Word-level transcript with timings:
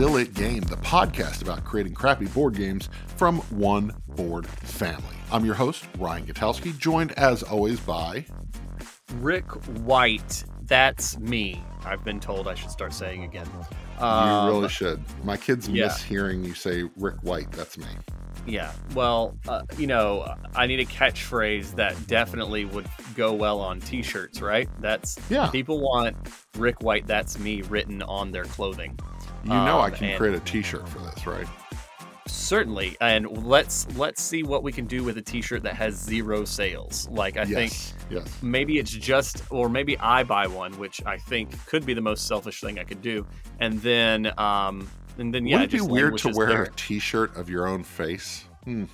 Will 0.00 0.16
It 0.16 0.32
Game, 0.32 0.62
the 0.62 0.78
podcast 0.78 1.42
about 1.42 1.62
creating 1.62 1.92
crappy 1.92 2.24
board 2.24 2.54
games 2.54 2.88
from 3.18 3.40
one 3.50 3.92
board 4.16 4.46
family. 4.46 5.04
I'm 5.30 5.44
your 5.44 5.54
host, 5.54 5.84
Ryan 5.98 6.24
Gutowski, 6.24 6.78
joined 6.78 7.12
as 7.18 7.42
always 7.42 7.78
by 7.80 8.24
Ric 9.16 9.44
White. 9.84 10.42
That's 10.62 11.18
me. 11.18 11.62
I've 11.84 12.02
been 12.02 12.18
told 12.18 12.48
I 12.48 12.54
should 12.54 12.70
start 12.70 12.94
saying 12.94 13.24
again. 13.24 13.46
you 13.98 14.02
Um, 14.02 14.48
really 14.48 14.70
should. 14.70 15.04
My 15.22 15.36
kids 15.36 15.68
yeah. 15.68 15.88
miss 15.88 16.02
hearing 16.02 16.42
you 16.44 16.54
say 16.54 16.84
Ric 16.96 17.16
White. 17.20 17.52
That's 17.52 17.76
me. 17.76 17.84
Yeah. 18.46 18.72
Well, 18.94 19.36
uh, 19.48 19.60
you 19.76 19.86
know, 19.86 20.34
I 20.54 20.66
need 20.66 20.80
a 20.80 20.86
catchphrase 20.86 21.74
that 21.74 22.06
definitely 22.06 22.64
would 22.64 22.86
go 23.16 23.34
well 23.34 23.60
on 23.60 23.80
T-shirts, 23.80 24.40
right? 24.40 24.66
That's 24.80 25.18
Yeah. 25.28 25.50
people 25.50 25.78
want 25.78 26.16
Ric 26.56 26.80
White. 26.82 27.06
That's 27.06 27.38
me 27.38 27.60
written 27.60 28.00
on 28.00 28.32
their 28.32 28.44
clothing. 28.44 28.98
You 29.44 29.50
know 29.50 29.78
I 29.78 29.86
Um, 29.86 29.92
can 29.92 30.08
and- 30.08 30.18
create 30.18 30.34
a 30.34 30.40
T-shirt 30.40 30.88
for 30.88 30.98
this, 31.00 31.26
right? 31.26 31.46
Certainly, 32.26 32.96
and 33.00 33.44
let's 33.46 33.86
let's 33.96 34.22
see 34.22 34.42
what 34.42 34.62
we 34.62 34.70
can 34.72 34.86
do 34.86 35.02
with 35.02 35.16
a 35.18 35.22
T-shirt 35.22 35.62
that 35.64 35.74
has 35.74 35.94
zero 35.96 36.44
sales. 36.44 37.08
Like 37.10 37.36
I 37.36 37.44
think 37.44 37.72
yes. 37.72 37.94
Yes. 38.10 38.38
maybe 38.42 38.78
it's 38.78 38.90
just 38.90 39.42
or 39.50 39.68
maybe 39.68 39.96
i 39.98 40.22
buy 40.24 40.46
one 40.48 40.76
which 40.78 41.00
i 41.06 41.16
think 41.16 41.64
could 41.66 41.86
be 41.86 41.94
the 41.94 42.00
most 42.00 42.26
selfish 42.26 42.60
thing 42.60 42.78
i 42.80 42.82
could 42.84 43.00
do 43.02 43.24
and 43.60 43.80
then 43.82 44.32
um 44.38 44.88
and 45.18 45.32
then 45.32 45.46
yeah 45.46 45.60
Would 45.60 45.72
it 45.74 45.76
be 45.76 45.80
weird 45.80 46.18
to 46.18 46.30
wear 46.30 46.48
there, 46.48 46.62
a 46.64 46.70
T-shirt 46.72 47.36
of 47.36 47.48
your 47.48 47.68
own 47.68 47.84
face? 47.84 48.44
Hmm. 48.64 48.84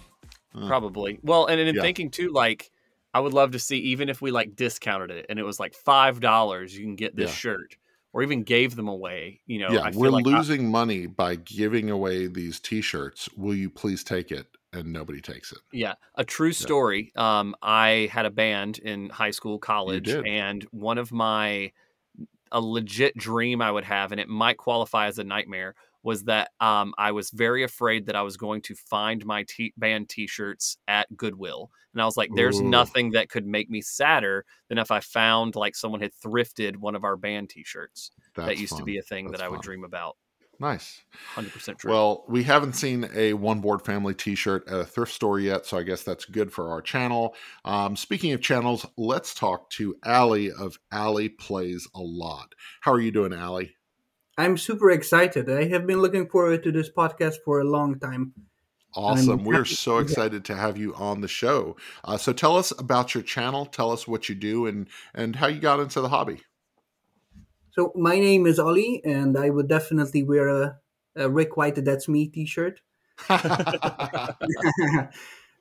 Uh, 0.55 0.67
probably 0.67 1.19
well 1.23 1.47
and 1.47 1.59
in 1.59 1.75
Yeah. 1.75 1.81
thinking 1.83 2.11
too 2.11 2.31
like 2.31 2.71
i 3.15 3.21
would 3.21 3.33
love 3.33 3.53
to 3.53 3.59
see 3.59 3.79
even 3.79 4.09
if 4.11 4.21
we 4.21 4.31
like 4.31 4.55
discounted 4.55 5.11
it 5.11 5.27
and 5.31 5.39
it 5.39 5.45
was 5.45 5.59
like 5.59 5.75
five 5.75 6.21
dollars 6.21 6.77
you 6.77 6.85
can 6.85 6.95
get 6.97 7.17
this 7.17 7.31
Yeah. 7.31 7.35
shirt 7.37 7.77
or 8.17 8.23
even 8.23 8.43
gave 8.43 8.75
them 8.77 8.89
away 8.89 9.41
you 9.47 9.59
know 9.59 9.71
yeah, 9.71 9.83
i 9.83 9.91
feel 9.91 10.01
we're 10.01 10.11
like 10.11 10.27
I- 10.27 10.31
losing 10.31 10.71
money 10.71 11.07
by 11.07 11.37
giving 11.37 11.91
away 11.91 12.27
these 12.27 12.59
T-shirts. 12.61 13.29
Will 13.37 13.55
you 13.55 13.71
please 13.71 14.03
take 14.03 14.31
it? 14.31 14.47
And 14.73 14.93
nobody 14.93 15.21
takes 15.23 15.53
it. 15.53 15.59
Yeah, 15.73 15.95
a 16.17 16.25
true 16.25 16.53
story. 16.53 17.13
Um, 17.17 17.55
I 17.63 18.11
had 18.13 18.27
a 18.27 18.31
band 18.31 18.79
in 18.79 19.09
high 19.09 19.31
school, 19.31 19.59
college, 19.59 20.09
and 20.09 20.65
one 20.71 20.99
of 20.99 21.13
my 21.13 21.73
a 22.53 22.61
legit 22.61 23.17
dream 23.17 23.63
I 23.63 23.71
would 23.71 23.85
have, 23.85 24.13
and 24.13 24.21
it 24.21 24.29
might 24.29 24.59
qualify 24.59 25.07
as 25.07 25.19
a 25.19 25.25
nightmare, 25.25 25.75
was 26.07 26.23
that 26.23 26.53
um, 26.61 26.95
I 26.97 27.11
was 27.11 27.31
very 27.31 27.65
afraid 27.65 28.07
that 28.07 28.15
I 28.15 28.23
was 28.23 28.37
going 28.37 28.63
to 28.63 28.77
find 28.77 29.27
my 29.27 29.45
t- 29.49 29.75
band 29.77 30.09
T-shirts 30.09 30.79
at 30.87 31.15
Goodwill, 31.17 31.73
and 31.93 32.01
I 32.01 32.05
was 32.05 32.17
like, 32.17 32.31
"There's 32.33 32.61
Ooh. 32.61 32.69
nothing 32.69 33.11
that 33.11 33.29
could 33.29 33.45
make 33.45 33.69
me 33.69 33.81
sadder 33.83 34.45
than 34.69 34.79
if 34.79 34.93
I 34.93 35.01
found 35.01 35.57
like 35.57 35.75
someone 35.75 36.01
had 36.01 36.13
thrifted 36.15 36.77
one 36.77 36.95
of 36.95 37.03
our 37.03 37.17
band 37.17 37.51
T-shirts. 37.51 38.13
That's 38.37 38.47
that 38.47 38.59
used 38.59 38.77
to 38.77 38.85
be 38.85 38.99
a 38.99 39.03
thing 39.03 39.27
That's 39.27 39.41
that 39.41 39.45
I 39.45 39.49
would 39.49 39.57
fun. 39.57 39.65
dream 39.65 39.85
about. 39.85 40.17
Nice. 40.61 41.03
Hundred 41.35 41.53
percent 41.53 41.79
true. 41.79 41.91
Well, 41.91 42.25
we 42.29 42.45
haven't 42.45 42.75
seen 42.75 43.11
a 43.13 43.35
one 43.35 43.61
board 43.61 43.83
family 43.85 44.15
T-shirt 44.15 44.69
at 44.69 44.79
a 44.79 44.85
thrift 44.85 45.13
store 45.13 45.41
yet, 45.41 45.67
so 45.67 45.77
I 45.77 45.83
guess 45.83 46.05
that's 46.05 46.25
good 46.25 46.53
for 46.53 46.71
our 46.71 46.81
channel. 46.81 47.35
Um, 47.65 47.97
speaking 47.97 48.33
of 48.33 48.41
channels, 48.41 48.87
let's 48.97 49.35
talk 49.35 49.69
to 49.71 49.97
Ali 50.05 50.53
of 50.53 50.79
Ali 50.93 51.31
Plays 51.31 51.89
a 51.97 52.01
Lot. 52.01 52.55
How 52.81 52.93
are 52.93 53.01
you 53.01 53.11
doing, 53.11 53.33
Ali? 53.33 53.76
I'm 54.39 54.57
super 54.57 54.91
excited. 54.91 55.51
I 55.51 55.65
have 55.69 55.87
been 55.87 56.01
looking 56.01 56.29
forward 56.29 56.63
to 56.65 56.73
this 56.73 56.91
podcast 56.91 57.37
for 57.45 57.61
a 57.61 57.65
long 57.65 57.99
time. 57.99 58.35
Awesome. 58.95 59.45
We're 59.45 59.65
so 59.65 59.99
to 59.99 60.05
be 60.05 60.09
here. 60.09 60.13
excited 60.13 60.45
to 60.47 60.55
have 60.55 60.79
you 60.79 60.95
on 60.95 61.21
the 61.21 61.29
show. 61.29 61.77
Uh, 62.05 62.17
so 62.17 62.33
tell 62.33 62.57
us 62.57 62.73
about 62.79 63.15
your 63.15 63.23
channel. 63.23 63.67
Tell 63.67 63.93
us 63.93 64.09
what 64.09 64.29
you 64.29 64.35
do 64.35 64.67
and 64.67 64.89
and 65.15 65.37
how 65.37 65.49
you 65.49 65.61
got 65.61 65.81
into 65.81 66.01
the 66.01 66.09
hobby. 66.09 66.41
So 67.73 67.93
my 67.95 68.19
name 68.19 68.47
is 68.47 68.59
Ali, 68.59 69.03
and 69.05 69.37
I 69.37 69.51
would 69.51 69.69
definitely 69.69 70.23
wear 70.23 70.49
a, 70.49 70.79
a 71.15 71.29
Ric 71.29 71.59
White 71.59 71.85
"That's 71.85 72.09
Me" 72.09 72.27
T-shirt. 72.27 72.81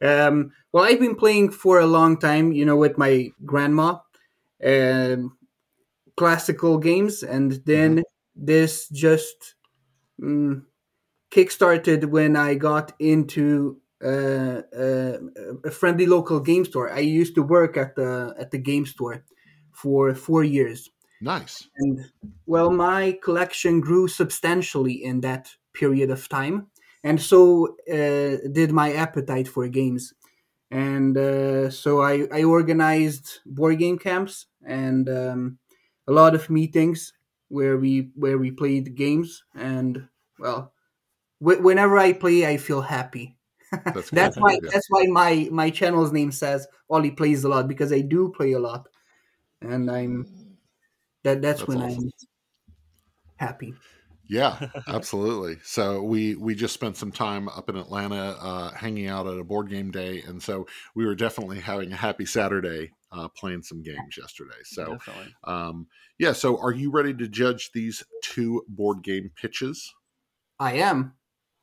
um, 0.02 0.54
well, 0.72 0.86
I've 0.86 1.00
been 1.00 1.16
playing 1.16 1.52
for 1.52 1.80
a 1.80 1.86
long 1.86 2.18
time, 2.18 2.54
you 2.54 2.66
know, 2.66 2.78
with 2.78 2.98
my 2.98 3.32
grandma, 3.46 3.98
um, 4.66 5.38
classical 6.16 6.78
games, 6.78 7.22
and 7.22 7.52
then 7.66 8.04
this 8.36 8.90
just 8.90 9.56
mm, 10.22 10.64
kickstarted 11.32 12.06
when 12.06 12.36
I 12.36 12.56
got 12.56 12.94
into 13.00 13.82
uh, 14.04 14.62
uh, 14.78 15.18
a 15.64 15.72
friendly 15.72 16.06
local 16.06 16.40
game 16.40 16.66
store. 16.66 16.92
I 16.92 17.00
used 17.00 17.36
to 17.36 17.44
work 17.44 17.78
at 17.78 17.96
the 17.96 18.36
at 18.40 18.52
the 18.52 18.58
game 18.58 18.86
store 18.86 19.24
for 19.72 20.14
four 20.14 20.44
years, 20.44 20.90
nice. 21.22 21.68
and 21.78 22.00
well, 22.46 22.72
my 22.72 23.18
collection 23.24 23.82
grew 23.82 24.08
substantially 24.08 25.04
in 25.04 25.22
that 25.22 25.50
period 25.74 26.10
of 26.10 26.28
time, 26.30 26.68
and 27.04 27.22
so 27.22 27.76
uh, 27.92 28.38
did 28.52 28.72
my 28.72 28.94
appetite 28.94 29.48
for 29.48 29.68
games. 29.68 30.14
And 30.72 31.18
uh, 31.18 31.70
so 31.70 32.02
I, 32.02 32.28
I 32.34 32.44
organized 32.44 33.40
board 33.46 33.80
game 33.80 33.98
camps 33.98 34.48
and 34.66 35.08
um, 35.08 35.60
a 36.08 36.12
lot 36.12 36.36
of 36.36 36.50
meetings 36.50 37.14
where 37.50 37.78
we 37.78 38.12
where 38.16 38.38
we 38.38 38.52
played 38.52 38.96
games. 38.96 39.44
And 39.56 40.10
well, 40.40 40.74
wh- 41.40 41.62
whenever 41.64 41.98
I 41.98 42.14
play, 42.14 42.48
I 42.48 42.58
feel 42.58 42.82
happy. 42.82 43.38
That's, 43.94 44.12
That's 44.12 44.36
why 44.38 44.60
Yeah. 44.62 44.72
that's 44.72 44.88
why 44.90 45.06
my 45.10 45.50
my 45.52 45.70
channel's 45.72 46.12
name 46.14 46.32
says 46.32 46.68
Ali 46.90 47.12
plays 47.12 47.44
a 47.44 47.50
lot 47.50 47.68
because 47.68 47.92
I 47.94 48.02
do 48.02 48.32
play 48.36 48.54
a 48.54 48.60
lot, 48.60 48.88
and 49.62 49.92
I'm 49.92 50.28
that 51.24 51.42
that's, 51.42 51.68
That's 51.68 51.68
when 51.68 51.82
awesome. 51.82 52.06
I'm 52.08 52.12
happy. 53.38 53.74
Yeah, 54.28 54.62
absolutely. 54.88 55.60
So 55.64 56.02
we 56.02 56.36
we 56.36 56.56
just 56.56 56.74
spent 56.74 56.98
some 56.98 57.12
time 57.12 57.48
up 57.48 57.70
in 57.70 57.76
Atlanta, 57.76 58.36
uh, 58.40 58.72
hanging 58.72 59.08
out 59.08 59.28
at 59.28 59.38
a 59.38 59.44
board 59.44 59.70
game 59.70 59.92
day, 59.92 60.22
and 60.22 60.42
so 60.42 60.66
we 60.96 61.06
were 61.06 61.14
definitely 61.16 61.60
having 61.60 61.92
a 61.94 61.96
happy 61.96 62.26
Saturday 62.26 62.92
uh, 63.12 63.28
playing 63.30 63.64
some 63.64 63.82
games 63.82 64.18
yesterday. 64.18 64.56
So 64.64 64.98
um, 65.44 65.88
yeah, 66.18 66.34
so 66.34 66.60
are 66.62 66.72
you 66.74 66.92
ready 66.92 67.14
to 67.14 67.28
judge 67.28 67.72
these 67.74 68.04
two 68.24 68.64
board 68.68 69.04
game 69.04 69.32
pitches? 69.36 69.94
I 70.60 70.74
am. 70.74 71.14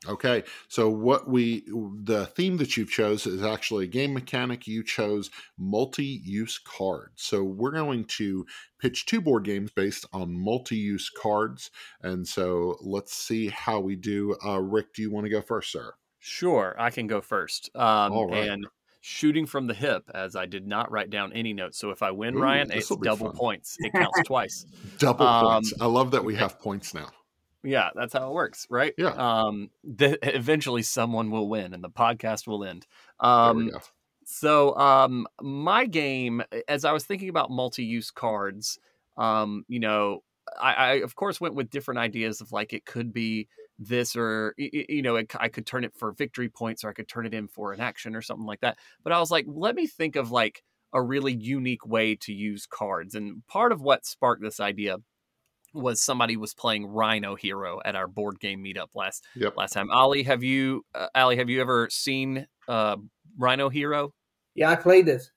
Okay, 0.08 0.42
so 0.66 0.91
what 0.91 1.28
we 1.28 1.64
the 2.02 2.26
theme 2.26 2.56
that 2.56 2.76
you've 2.76 2.91
chose 2.91 3.25
is 3.25 3.42
actually 3.42 3.84
a 3.84 3.88
game 3.88 4.12
mechanic. 4.12 4.66
You 4.66 4.82
chose 4.82 5.31
multi-use 5.56 6.58
cards. 6.58 7.22
So 7.22 7.44
we're 7.44 7.70
going 7.70 8.06
to 8.06 8.44
pitch 8.81 9.06
two 9.06 9.20
board 9.20 9.44
games 9.44 9.70
based 9.70 10.04
on 10.12 10.36
multi-use 10.36 11.08
cards, 11.10 11.70
and 12.00 12.26
so 12.26 12.78
let's 12.81 13.14
see 13.14 13.48
how 13.48 13.78
we 13.78 13.94
do. 13.94 14.36
Uh, 14.44 14.60
Ric, 14.60 14.92
do 14.92 15.02
you 15.02 15.10
want 15.12 15.26
to 15.26 15.31
go 15.31 15.41
first, 15.41 15.70
sir? 15.70 15.94
Sure, 16.19 16.75
I 16.78 16.91
can 16.91 17.06
go 17.06 17.20
first. 17.20 17.70
Um, 17.76 18.12
All 18.12 18.28
right. 18.28 18.48
And 18.48 18.66
shooting 19.02 19.44
from 19.46 19.66
the 19.66 19.74
hip, 19.74 20.08
as 20.14 20.34
I 20.36 20.46
did 20.46 20.66
not 20.66 20.90
write 20.90 21.10
down 21.10 21.32
any 21.34 21.52
notes. 21.52 21.76
So 21.76 21.90
if 21.90 22.02
I 22.02 22.12
win, 22.12 22.36
Ooh, 22.36 22.40
Ryan, 22.40 22.70
it's 22.70 22.88
double 22.88 23.26
fun. 23.26 23.36
points. 23.36 23.76
It 23.80 23.92
counts 23.92 24.20
twice. 24.24 24.64
Double 24.98 25.26
Um, 25.26 25.44
points. 25.54 25.74
I 25.80 25.86
love 25.86 26.12
that 26.12 26.24
we 26.24 26.36
have 26.36 26.58
points 26.60 26.94
now. 26.94 27.10
Yeah, 27.64 27.90
that's 27.94 28.12
how 28.12 28.30
it 28.30 28.32
works, 28.32 28.66
right? 28.70 28.94
Yeah. 28.96 29.10
Um, 29.10 29.70
th- 29.98 30.18
eventually, 30.22 30.82
someone 30.82 31.30
will 31.30 31.48
win, 31.48 31.74
and 31.74 31.84
the 31.84 31.90
podcast 31.90 32.46
will 32.46 32.64
end. 32.64 32.86
Um, 33.20 33.70
so 34.24 34.74
um 34.76 35.26
my 35.40 35.84
game 35.84 36.44
as 36.69 36.84
i 36.84 36.92
was 36.92 37.04
thinking 37.04 37.28
about 37.28 37.50
multi-use 37.50 38.12
cards 38.12 38.78
um 39.16 39.64
you 39.66 39.80
know 39.80 40.22
I, 40.60 40.72
I 40.74 40.92
of 40.94 41.14
course 41.16 41.40
went 41.40 41.54
with 41.54 41.70
different 41.70 41.98
ideas 42.00 42.40
of 42.40 42.52
like 42.52 42.72
it 42.72 42.84
could 42.84 43.12
be 43.12 43.49
this 43.78 44.16
or 44.16 44.54
y- 44.58 44.70
y- 44.72 44.87
you 44.88 45.02
know 45.02 45.16
it, 45.16 45.34
i 45.40 45.49
could 45.49 45.66
turn 45.66 45.84
it 45.84 45.94
for 45.96 46.12
victory 46.12 46.49
points 46.49 46.84
or 46.84 46.90
i 46.90 46.93
could 46.93 47.08
turn 47.08 47.26
it 47.26 47.34
in 47.34 47.49
for 47.49 47.72
an 47.72 47.81
action 47.81 48.14
or 48.14 48.22
something 48.22 48.46
like 48.46 48.60
that 48.60 48.78
but 49.02 49.12
i 49.12 49.19
was 49.19 49.31
like 49.31 49.44
let 49.49 49.75
me 49.75 49.87
think 49.87 50.14
of 50.16 50.31
like 50.31 50.62
a 50.93 51.02
really 51.02 51.32
unique 51.32 51.87
way 51.87 52.14
to 52.14 52.32
use 52.34 52.66
cards 52.66 53.14
and 53.14 53.46
part 53.46 53.72
of 53.72 53.81
what 53.81 54.04
sparked 54.04 54.43
this 54.43 54.60
idea 54.60 54.99
was 55.75 56.02
somebody 56.02 56.37
was 56.37 56.54
playing 56.54 56.87
rhino 56.87 57.34
hero 57.34 57.81
at 57.84 57.96
our 57.96 58.06
board 58.06 58.38
game 58.40 58.62
meetup 58.62 58.88
last 58.94 59.25
Yep. 59.34 59.56
last 59.56 59.72
time 59.72 59.90
ali 59.90 60.22
have 60.22 60.43
you 60.43 60.84
uh, 60.94 61.08
ali 61.14 61.37
have 61.37 61.49
you 61.50 61.60
ever 61.60 61.88
seen 61.90 62.46
uh 62.69 62.96
rhino 63.38 63.69
hero 63.70 64.12
Yeah, 64.54 64.70
I 64.70 64.76
played 64.76 65.08
it. 65.08 65.31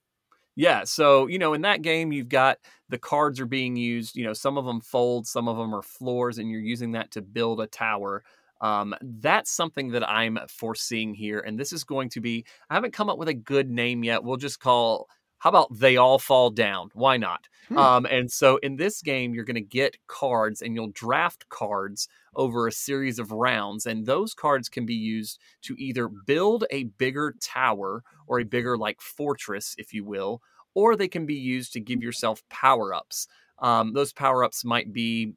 Yeah, 0.56 0.84
so 0.86 1.28
you 1.28 1.40
know, 1.40 1.54
in 1.54 1.62
that 1.62 1.82
game, 1.82 2.12
you've 2.12 2.30
got 2.30 2.58
the 2.90 2.98
cards 2.98 3.40
are 3.40 3.46
being 3.46 3.76
used. 3.76 4.16
You 4.16 4.26
know, 4.26 4.34
some 4.34 4.58
of 4.58 4.66
them 4.66 4.82
fold, 4.82 5.28
some 5.28 5.48
of 5.48 5.58
them 5.58 5.74
are 5.76 5.82
floors, 5.82 6.38
and 6.38 6.50
you're 6.50 6.62
using 6.62 6.92
that 6.94 7.12
to 7.12 7.22
build 7.22 7.60
a 7.62 7.68
tower. 7.68 8.24
Um, 8.62 8.96
that's 9.02 9.52
something 9.52 9.92
that 9.92 10.08
I'm 10.10 10.40
foreseeing 10.48 11.14
here, 11.14 11.40
and 11.42 11.60
this 11.60 11.74
is 11.74 11.84
going 11.84 12.10
to 12.10 12.22
be. 12.22 12.46
I 12.70 12.76
haven't 12.76 12.94
come 12.94 13.10
up 13.10 13.18
with 13.18 13.28
a 13.28 13.34
good 13.34 13.70
name 13.70 14.04
yet. 14.04 14.24
We'll 14.24 14.38
just 14.38 14.60
call. 14.60 15.08
How 15.46 15.50
about 15.50 15.78
they 15.78 15.96
all 15.96 16.18
fall 16.18 16.50
down? 16.50 16.90
Why 16.96 17.18
not? 17.18 17.48
Hmm. 17.70 17.78
Um, 17.78 18.06
and 18.10 18.32
so 18.32 18.58
in 18.58 18.78
this 18.78 19.04
game, 19.04 19.36
you're 19.36 19.46
going 19.46 19.54
to 19.54 19.62
get 19.62 19.96
cards, 20.08 20.64
and 20.64 20.74
you'll 20.74 20.90
draft 20.92 21.48
cards 21.50 22.08
over 22.36 22.68
a 22.68 22.72
series 22.72 23.20
of 23.20 23.32
rounds, 23.32 23.86
and 23.86 24.08
those 24.08 24.34
cards 24.34 24.70
can 24.70 24.88
be 24.88 24.96
used 24.96 25.40
to 25.62 25.76
either 25.78 26.08
build 26.08 26.66
a 26.72 26.86
bigger 26.86 27.36
tower 27.40 28.02
or 28.26 28.40
a 28.40 28.44
bigger 28.44 28.76
like 28.76 29.00
fortress, 29.02 29.76
if 29.78 29.94
you 29.94 30.04
will, 30.04 30.42
or 30.74 30.96
they 30.96 31.08
can 31.08 31.28
be 31.28 31.36
used 31.36 31.74
to 31.74 31.80
give 31.80 32.02
yourself 32.02 32.42
power 32.50 32.92
ups. 32.92 33.28
Um, 33.60 33.94
those 33.94 34.14
power 34.14 34.44
ups 34.44 34.66
might 34.66 34.94
be 34.94 35.34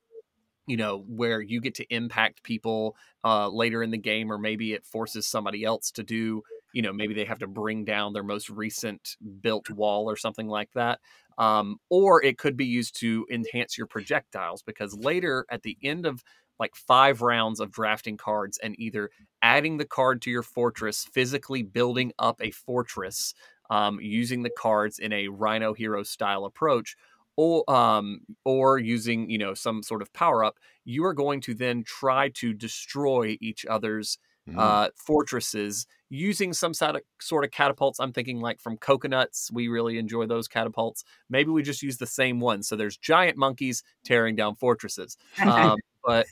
you 0.67 0.77
know, 0.77 1.05
where 1.09 1.41
you 1.41 1.61
get 1.63 1.75
to 1.75 1.95
impact 1.95 2.43
people 2.43 2.95
uh, 3.25 3.49
later 3.49 3.83
in 3.83 3.91
the 3.91 3.99
game, 3.99 4.31
or 4.31 4.39
maybe 4.39 4.75
it 4.75 4.85
forces 4.85 5.27
somebody 5.27 5.65
else 5.65 5.91
to 5.91 6.03
do, 6.03 6.43
you 6.73 6.83
know, 6.83 6.93
maybe 6.93 7.15
they 7.15 7.25
have 7.25 7.39
to 7.41 7.47
bring 7.47 7.85
down 7.85 8.13
their 8.13 8.23
most 8.23 8.51
recent 8.51 9.17
built 9.41 9.71
wall 9.71 10.09
or 10.11 10.17
something 10.17 10.49
like 10.49 10.71
that. 10.75 11.01
Um, 11.39 11.77
or 11.89 12.23
it 12.25 12.37
could 12.39 12.57
be 12.57 12.67
used 12.67 12.99
to 13.01 13.27
enhance 13.31 13.79
your 13.79 13.87
projectiles 13.87 14.63
because 14.63 14.95
later 14.97 15.47
at 15.51 15.63
the 15.63 15.77
end 15.83 16.05
of 16.05 16.23
like 16.59 16.75
five 16.75 17.23
rounds 17.23 17.61
of 17.61 17.71
drafting 17.71 18.17
cards 18.17 18.59
and 18.59 18.75
either 18.79 19.11
adding 19.43 19.77
the 19.77 19.85
card 19.85 20.21
to 20.23 20.31
your 20.31 20.43
fortress, 20.43 21.05
physically 21.13 21.63
building 21.63 22.13
up 22.19 22.41
a 22.43 22.51
fortress 22.51 23.33
um, 23.71 23.99
using 24.01 24.43
the 24.43 24.51
cards 24.51 24.99
in 24.99 25.13
a 25.13 25.29
Rhino 25.29 25.75
Hero 25.75 26.03
style 26.03 26.45
approach, 26.45 26.97
or 27.37 27.69
um, 27.71 28.21
or 28.45 28.79
using 28.79 29.31
you 29.31 29.39
know 29.39 29.55
some 29.55 29.83
sort 29.83 30.03
of 30.03 30.13
power 30.13 30.45
up, 30.45 30.57
you 30.85 31.05
are 31.05 31.13
going 31.15 31.41
to 31.43 31.55
then 31.55 31.85
try 31.85 32.31
to 32.31 32.53
destroy 32.53 33.37
each 33.41 33.65
other's 33.67 34.19
mm-hmm. 34.49 34.59
uh, 34.59 34.89
fortresses 34.97 35.87
using 36.11 36.53
some 36.53 36.75
sort 36.75 36.97
of, 36.97 37.03
sort 37.21 37.45
of 37.45 37.51
catapults. 37.51 38.01
I'm 38.01 38.13
thinking 38.13 38.41
like 38.41 38.61
from 38.61 38.77
coconuts. 38.79 39.51
We 39.53 39.69
really 39.69 39.99
enjoy 39.99 40.27
those 40.27 40.49
catapults. 40.49 41.05
Maybe 41.29 41.51
we 41.51 41.63
just 41.63 41.83
use 41.83 41.99
the 41.99 42.07
same 42.07 42.41
one. 42.41 42.63
So 42.63 42.77
there's 42.77 42.97
giant 42.97 43.37
monkeys 43.37 43.83
tearing 44.05 44.37
down 44.37 44.57
fortresses. 44.57 45.17
Um, 45.43 45.77
but 46.05 46.27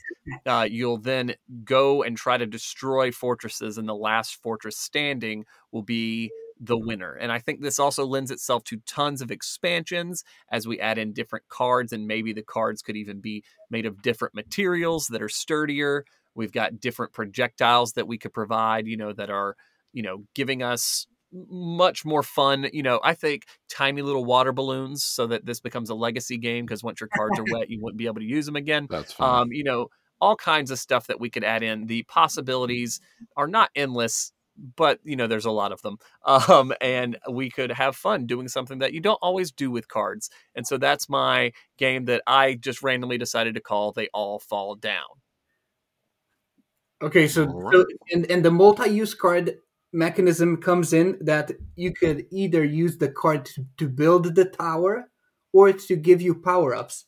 uh, 0.45 0.67
you'll 0.69 0.97
then 0.97 1.35
go 1.63 2.01
and 2.01 2.17
try 2.17 2.37
to 2.37 2.45
destroy 2.45 3.11
fortresses, 3.11 3.77
and 3.77 3.87
the 3.87 3.95
last 3.95 4.41
fortress 4.41 4.77
standing 4.77 5.45
will 5.71 5.83
be 5.83 6.31
the 6.59 6.77
winner. 6.77 7.13
And 7.13 7.31
I 7.31 7.39
think 7.39 7.61
this 7.61 7.77
also 7.77 8.05
lends 8.05 8.31
itself 8.31 8.63
to 8.65 8.77
tons 8.87 9.21
of 9.21 9.31
expansions 9.31 10.23
as 10.51 10.67
we 10.67 10.79
add 10.79 10.97
in 10.97 11.13
different 11.13 11.47
cards, 11.49 11.93
and 11.93 12.07
maybe 12.07 12.33
the 12.33 12.41
cards 12.41 12.81
could 12.81 12.95
even 12.95 13.19
be 13.19 13.43
made 13.69 13.85
of 13.85 14.01
different 14.01 14.33
materials 14.33 15.07
that 15.07 15.21
are 15.21 15.29
sturdier. 15.29 16.05
We've 16.37 16.51
got 16.51 16.79
different 16.79 17.13
projectiles 17.13 17.93
that 17.93 18.07
we 18.07 18.17
could 18.17 18.33
provide, 18.33 18.87
you 18.87 18.95
know, 18.95 19.11
that 19.13 19.29
are, 19.29 19.55
you 19.91 20.03
know, 20.03 20.23
giving 20.35 20.63
us 20.63 21.07
much 21.31 22.05
more 22.05 22.23
fun. 22.23 22.69
You 22.71 22.83
know, 22.83 22.99
I 23.03 23.13
think 23.13 23.43
tiny 23.69 24.01
little 24.01 24.23
water 24.23 24.53
balloons 24.53 25.03
so 25.03 25.27
that 25.27 25.45
this 25.45 25.59
becomes 25.59 25.89
a 25.89 25.95
legacy 25.95 26.37
game 26.37 26.65
because 26.65 26.83
once 26.83 27.01
your 27.01 27.09
cards 27.15 27.39
are 27.39 27.45
wet, 27.51 27.69
you 27.69 27.79
wouldn't 27.81 27.97
be 27.97 28.05
able 28.05 28.21
to 28.21 28.25
use 28.25 28.45
them 28.45 28.55
again. 28.55 28.87
That's 28.89 29.13
fine. 29.13 29.41
Um, 29.41 29.51
you 29.51 29.63
know, 29.63 29.87
all 30.21 30.35
kinds 30.35 30.71
of 30.71 30.79
stuff 30.79 31.07
that 31.07 31.19
we 31.19 31.29
could 31.29 31.43
add 31.43 31.63
in. 31.63 31.87
The 31.87 32.03
possibilities 32.03 33.01
are 33.35 33.47
not 33.47 33.69
endless 33.75 34.31
but 34.75 34.99
you 35.03 35.15
know 35.15 35.27
there's 35.27 35.45
a 35.45 35.51
lot 35.51 35.71
of 35.71 35.81
them 35.81 35.97
um, 36.25 36.73
and 36.81 37.17
we 37.29 37.49
could 37.49 37.71
have 37.71 37.95
fun 37.95 38.25
doing 38.25 38.47
something 38.47 38.79
that 38.79 38.93
you 38.93 38.99
don't 38.99 39.19
always 39.21 39.51
do 39.51 39.69
with 39.69 39.87
cards 39.87 40.29
and 40.55 40.65
so 40.65 40.77
that's 40.77 41.09
my 41.09 41.51
game 41.77 42.05
that 42.05 42.21
i 42.27 42.53
just 42.55 42.81
randomly 42.81 43.17
decided 43.17 43.53
to 43.53 43.61
call 43.61 43.91
they 43.91 44.09
all 44.13 44.39
fall 44.39 44.75
down 44.75 45.05
okay 47.01 47.27
so, 47.27 47.45
right. 47.45 47.73
so 47.73 47.85
and, 48.11 48.29
and 48.31 48.43
the 48.43 48.51
multi-use 48.51 49.13
card 49.13 49.57
mechanism 49.93 50.57
comes 50.57 50.93
in 50.93 51.17
that 51.21 51.51
you 51.75 51.93
could 51.93 52.25
either 52.31 52.63
use 52.63 52.97
the 52.97 53.09
card 53.09 53.45
to, 53.45 53.65
to 53.77 53.87
build 53.87 54.35
the 54.35 54.45
tower 54.45 55.09
or 55.53 55.71
to 55.71 55.95
give 55.95 56.21
you 56.21 56.35
power-ups 56.35 57.05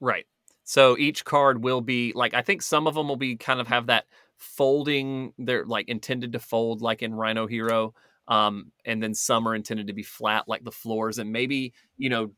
right 0.00 0.26
so 0.64 0.96
each 0.96 1.24
card 1.24 1.62
will 1.62 1.80
be 1.80 2.12
like 2.14 2.34
i 2.34 2.42
think 2.42 2.62
some 2.62 2.86
of 2.86 2.94
them 2.94 3.08
will 3.08 3.16
be 3.16 3.36
kind 3.36 3.60
of 3.60 3.66
have 3.66 3.86
that 3.86 4.06
folding 4.36 5.32
they're 5.38 5.64
like 5.64 5.88
intended 5.88 6.32
to 6.32 6.38
fold 6.38 6.82
like 6.82 7.02
in 7.02 7.14
rhino 7.14 7.46
hero 7.46 7.94
um 8.28 8.70
and 8.84 9.02
then 9.02 9.14
some 9.14 9.46
are 9.46 9.54
intended 9.54 9.86
to 9.86 9.92
be 9.92 10.02
flat 10.02 10.48
like 10.48 10.64
the 10.64 10.70
floors 10.70 11.18
and 11.18 11.32
maybe 11.32 11.72
you 11.96 12.08
know 12.08 12.30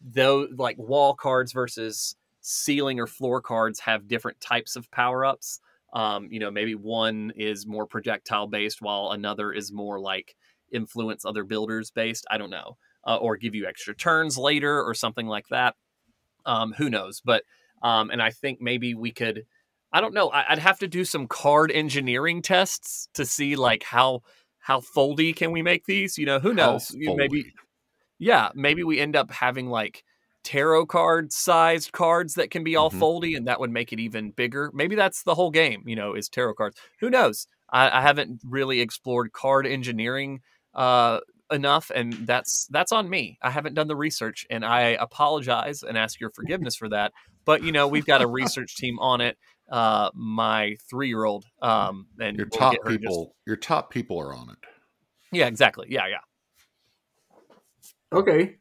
though 0.00 0.48
like 0.56 0.76
wall 0.78 1.14
cards 1.14 1.52
versus 1.52 2.16
ceiling 2.40 2.98
or 2.98 3.06
floor 3.06 3.40
cards 3.40 3.80
have 3.80 4.08
different 4.08 4.40
types 4.40 4.76
of 4.76 4.90
power 4.90 5.24
ups 5.24 5.60
um 5.92 6.28
you 6.30 6.40
know 6.40 6.50
maybe 6.50 6.74
one 6.74 7.32
is 7.36 7.66
more 7.66 7.86
projectile 7.86 8.46
based 8.46 8.80
while 8.80 9.10
another 9.10 9.52
is 9.52 9.72
more 9.72 10.00
like 10.00 10.34
influence 10.72 11.24
other 11.24 11.44
builders 11.44 11.90
based 11.90 12.26
i 12.30 12.38
don't 12.38 12.50
know 12.50 12.76
uh, 13.06 13.16
or 13.16 13.36
give 13.36 13.54
you 13.54 13.66
extra 13.66 13.94
turns 13.94 14.38
later 14.38 14.82
or 14.82 14.94
something 14.94 15.26
like 15.26 15.46
that 15.50 15.74
um 16.46 16.72
who 16.72 16.88
knows 16.88 17.20
but 17.24 17.42
um 17.82 18.10
and 18.10 18.22
i 18.22 18.30
think 18.30 18.60
maybe 18.60 18.94
we 18.94 19.10
could 19.10 19.44
I 19.92 20.00
don't 20.00 20.14
know. 20.14 20.30
I'd 20.30 20.58
have 20.58 20.78
to 20.78 20.88
do 20.88 21.04
some 21.04 21.26
card 21.26 21.70
engineering 21.70 22.40
tests 22.40 23.08
to 23.14 23.26
see 23.26 23.56
like 23.56 23.82
how 23.82 24.22
how 24.58 24.80
foldy 24.80 25.36
can 25.36 25.52
we 25.52 25.60
make 25.60 25.84
these. 25.84 26.16
You 26.16 26.24
know, 26.24 26.38
who 26.38 26.54
knows? 26.54 26.94
maybe, 27.16 27.52
yeah, 28.18 28.50
maybe 28.54 28.84
we 28.84 28.98
end 28.98 29.16
up 29.16 29.30
having 29.30 29.68
like 29.68 30.02
tarot 30.44 30.86
card 30.86 31.32
sized 31.32 31.92
cards 31.92 32.34
that 32.34 32.50
can 32.50 32.64
be 32.64 32.76
all 32.76 32.90
mm-hmm. 32.90 33.02
foldy, 33.02 33.36
and 33.36 33.46
that 33.46 33.60
would 33.60 33.70
make 33.70 33.92
it 33.92 34.00
even 34.00 34.30
bigger. 34.30 34.70
Maybe 34.74 34.96
that's 34.96 35.22
the 35.22 35.34
whole 35.34 35.50
game. 35.50 35.82
You 35.86 35.96
know, 35.96 36.14
is 36.14 36.28
tarot 36.28 36.54
cards. 36.54 36.76
Who 37.00 37.10
knows? 37.10 37.46
I, 37.70 37.98
I 37.98 38.02
haven't 38.02 38.42
really 38.44 38.80
explored 38.80 39.32
card 39.32 39.66
engineering 39.66 40.40
uh, 40.74 41.20
enough, 41.50 41.90
and 41.94 42.12
that's 42.26 42.66
that's 42.70 42.92
on 42.92 43.08
me. 43.08 43.38
I 43.42 43.50
haven't 43.50 43.74
done 43.74 43.88
the 43.88 43.96
research, 43.96 44.46
and 44.50 44.64
I 44.64 44.96
apologize 45.00 45.82
and 45.82 45.96
ask 45.96 46.20
your 46.20 46.30
forgiveness 46.30 46.76
for 46.76 46.88
that. 46.90 47.12
But 47.44 47.62
you 47.62 47.72
know, 47.72 47.88
we've 47.88 48.06
got 48.06 48.22
a 48.22 48.26
research 48.26 48.76
team 48.76 48.98
on 48.98 49.20
it 49.20 49.36
uh, 49.72 50.10
my 50.14 50.76
three 50.88 51.08
year 51.08 51.24
old. 51.24 51.46
Um, 51.60 52.06
and 52.20 52.36
your 52.36 52.48
we'll 52.52 52.60
top 52.60 52.76
people, 52.86 53.24
just... 53.24 53.36
your 53.46 53.56
top 53.56 53.90
people 53.90 54.20
are 54.20 54.34
on 54.34 54.50
it. 54.50 54.58
Yeah, 55.32 55.46
exactly. 55.46 55.86
Yeah, 55.88 56.06
yeah. 56.08 56.18
Okay, 58.12 58.56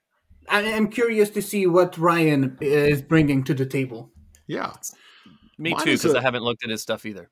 I 0.49 0.61
am 0.61 0.89
curious 0.89 1.29
to 1.31 1.41
see 1.41 1.67
what 1.67 1.97
Ryan 1.97 2.57
is 2.61 3.01
bringing 3.01 3.43
to 3.45 3.53
the 3.53 3.65
table. 3.65 4.11
Yeah, 4.47 4.73
me 5.57 5.71
Mine 5.71 5.83
too, 5.83 5.97
because 5.97 6.15
I 6.15 6.21
haven't 6.21 6.43
looked 6.43 6.63
at 6.63 6.69
his 6.69 6.81
stuff 6.81 7.05
either. 7.05 7.29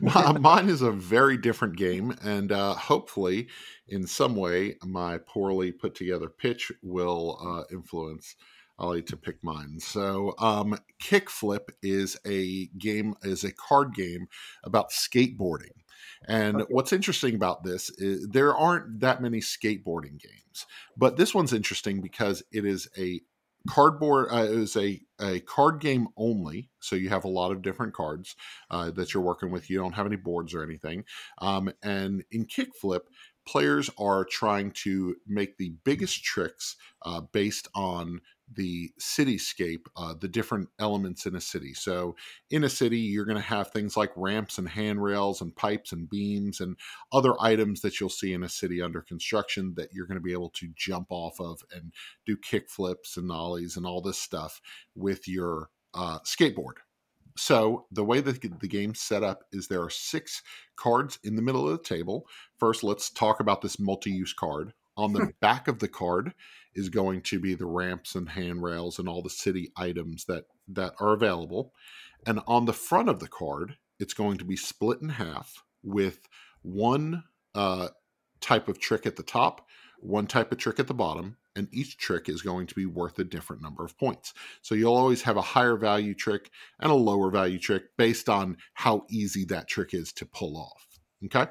Mine 0.40 0.68
is 0.68 0.82
a 0.82 0.90
very 0.90 1.36
different 1.36 1.76
game, 1.76 2.14
and 2.22 2.50
uh, 2.52 2.74
hopefully, 2.74 3.48
in 3.88 4.06
some 4.06 4.34
way, 4.34 4.76
my 4.84 5.18
poorly 5.18 5.72
put 5.72 5.94
together 5.94 6.28
pitch 6.28 6.72
will 6.82 7.38
uh, 7.40 7.74
influence 7.74 8.34
Ali 8.78 9.02
to 9.02 9.16
pick 9.16 9.42
mine. 9.42 9.78
So, 9.78 10.34
um, 10.38 10.76
Kickflip 11.02 11.68
is 11.82 12.16
a 12.26 12.66
game, 12.78 13.14
is 13.22 13.44
a 13.44 13.52
card 13.52 13.94
game 13.94 14.26
about 14.64 14.90
skateboarding. 14.90 15.83
And 16.26 16.62
okay. 16.62 16.72
what's 16.72 16.92
interesting 16.92 17.34
about 17.34 17.64
this 17.64 17.90
is 17.90 18.28
there 18.28 18.54
aren't 18.54 19.00
that 19.00 19.20
many 19.20 19.40
skateboarding 19.40 20.20
games, 20.20 20.66
but 20.96 21.16
this 21.16 21.34
one's 21.34 21.52
interesting 21.52 22.00
because 22.00 22.42
it 22.52 22.64
is 22.64 22.88
a 22.98 23.20
cardboard 23.66 24.28
uh, 24.30 24.44
it 24.44 24.50
is 24.50 24.76
a, 24.76 25.00
a 25.22 25.40
card 25.40 25.80
game 25.80 26.06
only 26.18 26.68
so 26.80 26.96
you 26.96 27.08
have 27.08 27.24
a 27.24 27.28
lot 27.28 27.50
of 27.50 27.62
different 27.62 27.94
cards 27.94 28.36
uh, 28.70 28.90
that 28.90 29.14
you're 29.14 29.22
working 29.22 29.50
with 29.50 29.70
you 29.70 29.78
don't 29.78 29.94
have 29.94 30.04
any 30.04 30.16
boards 30.16 30.52
or 30.52 30.62
anything 30.62 31.02
um, 31.38 31.72
and 31.82 32.24
in 32.30 32.44
kickflip 32.44 33.00
players 33.46 33.90
are 33.98 34.24
trying 34.24 34.70
to 34.70 35.16
make 35.26 35.56
the 35.56 35.72
biggest 35.84 36.22
tricks 36.22 36.76
uh, 37.02 37.20
based 37.32 37.68
on 37.74 38.20
the 38.52 38.90
cityscape, 39.00 39.86
uh, 39.96 40.14
the 40.20 40.28
different 40.28 40.68
elements 40.78 41.26
in 41.26 41.34
a 41.34 41.40
city. 41.40 41.74
So, 41.74 42.16
in 42.50 42.64
a 42.64 42.68
city, 42.68 42.98
you're 42.98 43.24
going 43.24 43.36
to 43.36 43.42
have 43.42 43.70
things 43.70 43.96
like 43.96 44.12
ramps 44.16 44.58
and 44.58 44.68
handrails 44.68 45.40
and 45.40 45.54
pipes 45.54 45.92
and 45.92 46.08
beams 46.08 46.60
and 46.60 46.76
other 47.12 47.34
items 47.40 47.80
that 47.80 47.98
you'll 47.98 48.10
see 48.10 48.32
in 48.32 48.42
a 48.42 48.48
city 48.48 48.82
under 48.82 49.00
construction 49.00 49.74
that 49.76 49.92
you're 49.92 50.06
going 50.06 50.18
to 50.18 50.24
be 50.24 50.32
able 50.32 50.50
to 50.50 50.68
jump 50.76 51.06
off 51.10 51.40
of 51.40 51.62
and 51.74 51.92
do 52.26 52.36
kick 52.36 52.68
flips 52.68 53.16
and 53.16 53.28
nollies 53.28 53.76
and 53.76 53.86
all 53.86 54.02
this 54.02 54.18
stuff 54.18 54.60
with 54.94 55.26
your 55.26 55.70
uh, 55.94 56.18
skateboard. 56.20 56.74
So, 57.36 57.86
the 57.90 58.04
way 58.04 58.20
that 58.20 58.40
the 58.60 58.68
game's 58.68 59.00
set 59.00 59.24
up 59.24 59.44
is 59.52 59.66
there 59.66 59.82
are 59.82 59.90
six 59.90 60.42
cards 60.76 61.18
in 61.24 61.34
the 61.34 61.42
middle 61.42 61.68
of 61.68 61.78
the 61.78 61.82
table. 61.82 62.26
First, 62.58 62.84
let's 62.84 63.10
talk 63.10 63.40
about 63.40 63.60
this 63.60 63.80
multi 63.80 64.10
use 64.10 64.32
card. 64.32 64.72
On 64.96 65.12
the 65.12 65.32
back 65.40 65.68
of 65.68 65.78
the 65.78 65.88
card 65.88 66.34
is 66.74 66.88
going 66.88 67.22
to 67.22 67.38
be 67.38 67.54
the 67.54 67.66
ramps 67.66 68.14
and 68.14 68.28
handrails 68.28 68.98
and 68.98 69.08
all 69.08 69.22
the 69.22 69.30
city 69.30 69.72
items 69.76 70.24
that, 70.26 70.44
that 70.68 70.94
are 71.00 71.12
available. 71.12 71.72
And 72.26 72.40
on 72.46 72.64
the 72.64 72.72
front 72.72 73.08
of 73.08 73.20
the 73.20 73.28
card, 73.28 73.76
it's 73.98 74.14
going 74.14 74.38
to 74.38 74.44
be 74.44 74.56
split 74.56 75.00
in 75.00 75.10
half 75.10 75.62
with 75.82 76.20
one 76.62 77.24
uh, 77.54 77.88
type 78.40 78.68
of 78.68 78.80
trick 78.80 79.06
at 79.06 79.16
the 79.16 79.22
top, 79.22 79.66
one 80.00 80.26
type 80.26 80.50
of 80.52 80.58
trick 80.58 80.80
at 80.80 80.86
the 80.86 80.94
bottom, 80.94 81.36
and 81.56 81.68
each 81.72 81.96
trick 81.98 82.28
is 82.28 82.42
going 82.42 82.66
to 82.66 82.74
be 82.74 82.86
worth 82.86 83.18
a 83.18 83.24
different 83.24 83.62
number 83.62 83.84
of 83.84 83.96
points. 83.96 84.34
So 84.62 84.74
you'll 84.74 84.96
always 84.96 85.22
have 85.22 85.36
a 85.36 85.42
higher 85.42 85.76
value 85.76 86.14
trick 86.14 86.50
and 86.80 86.90
a 86.90 86.94
lower 86.94 87.30
value 87.30 87.58
trick 87.58 87.84
based 87.96 88.28
on 88.28 88.56
how 88.74 89.04
easy 89.08 89.44
that 89.46 89.68
trick 89.68 89.94
is 89.94 90.12
to 90.14 90.26
pull 90.26 90.56
off. 90.56 90.86
Okay. 91.26 91.50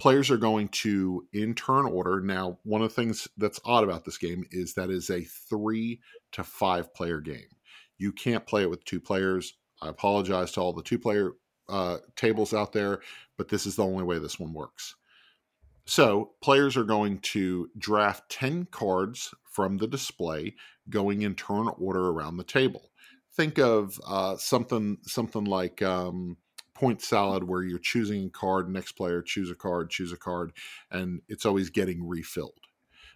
Players 0.00 0.30
are 0.30 0.36
going 0.36 0.68
to 0.68 1.26
in 1.32 1.54
turn 1.54 1.86
order. 1.86 2.20
Now, 2.20 2.58
one 2.64 2.82
of 2.82 2.88
the 2.88 2.94
things 2.94 3.28
that's 3.36 3.60
odd 3.64 3.84
about 3.84 4.04
this 4.04 4.18
game 4.18 4.44
is 4.50 4.74
that 4.74 4.90
is 4.90 5.08
a 5.10 5.22
three 5.22 6.00
to 6.32 6.44
five 6.44 6.92
player 6.94 7.20
game. 7.20 7.46
You 7.98 8.12
can't 8.12 8.46
play 8.46 8.62
it 8.62 8.70
with 8.70 8.84
two 8.84 9.00
players. 9.00 9.54
I 9.80 9.88
apologize 9.88 10.52
to 10.52 10.60
all 10.60 10.72
the 10.72 10.82
two 10.82 10.98
player 10.98 11.32
uh, 11.68 11.98
tables 12.16 12.52
out 12.52 12.72
there, 12.72 13.00
but 13.36 13.48
this 13.48 13.66
is 13.66 13.76
the 13.76 13.84
only 13.84 14.04
way 14.04 14.18
this 14.18 14.38
one 14.38 14.52
works. 14.52 14.96
So, 15.86 16.32
players 16.42 16.76
are 16.76 16.84
going 16.84 17.18
to 17.20 17.68
draft 17.76 18.30
10 18.30 18.68
cards 18.70 19.34
from 19.44 19.76
the 19.76 19.86
display 19.86 20.54
going 20.88 21.22
in 21.22 21.34
turn 21.34 21.68
order 21.78 22.08
around 22.08 22.36
the 22.36 22.44
table. 22.44 22.90
think 23.36 23.58
of 23.58 24.00
uh, 24.06 24.36
something 24.36 24.98
something 25.02 25.44
like 25.44 25.82
um, 25.82 26.36
point 26.74 27.00
salad 27.00 27.44
where 27.44 27.62
you're 27.62 27.78
choosing 27.78 28.26
a 28.26 28.30
card, 28.30 28.68
next 28.68 28.92
player 28.92 29.22
choose 29.22 29.50
a 29.50 29.54
card, 29.54 29.90
choose 29.90 30.12
a 30.12 30.16
card, 30.16 30.52
and 30.90 31.22
it's 31.28 31.46
always 31.46 31.70
getting 31.70 32.06
refilled. 32.06 32.60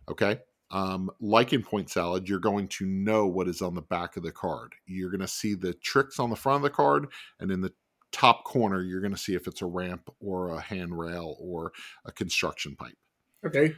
Okay. 0.08 0.40
Um, 0.70 1.10
like 1.20 1.52
in 1.52 1.62
point 1.62 1.90
salad, 1.90 2.28
you're 2.28 2.38
going 2.38 2.68
to 2.68 2.86
know 2.86 3.26
what 3.26 3.48
is 3.48 3.62
on 3.62 3.74
the 3.74 3.82
back 3.82 4.16
of 4.16 4.22
the 4.22 4.32
card. 4.32 4.74
You're 4.86 5.10
going 5.10 5.20
to 5.20 5.28
see 5.28 5.54
the 5.54 5.74
tricks 5.74 6.18
on 6.18 6.30
the 6.30 6.36
front 6.36 6.56
of 6.56 6.62
the 6.62 6.70
card, 6.70 7.08
and 7.40 7.50
in 7.50 7.60
the 7.60 7.72
top 8.12 8.44
corner, 8.44 8.82
you're 8.82 9.00
going 9.00 9.14
to 9.14 9.18
see 9.18 9.34
if 9.34 9.46
it's 9.46 9.62
a 9.62 9.66
ramp 9.66 10.10
or 10.20 10.50
a 10.50 10.60
handrail 10.60 11.36
or 11.40 11.72
a 12.04 12.12
construction 12.12 12.76
pipe. 12.76 12.96
Okay. 13.44 13.74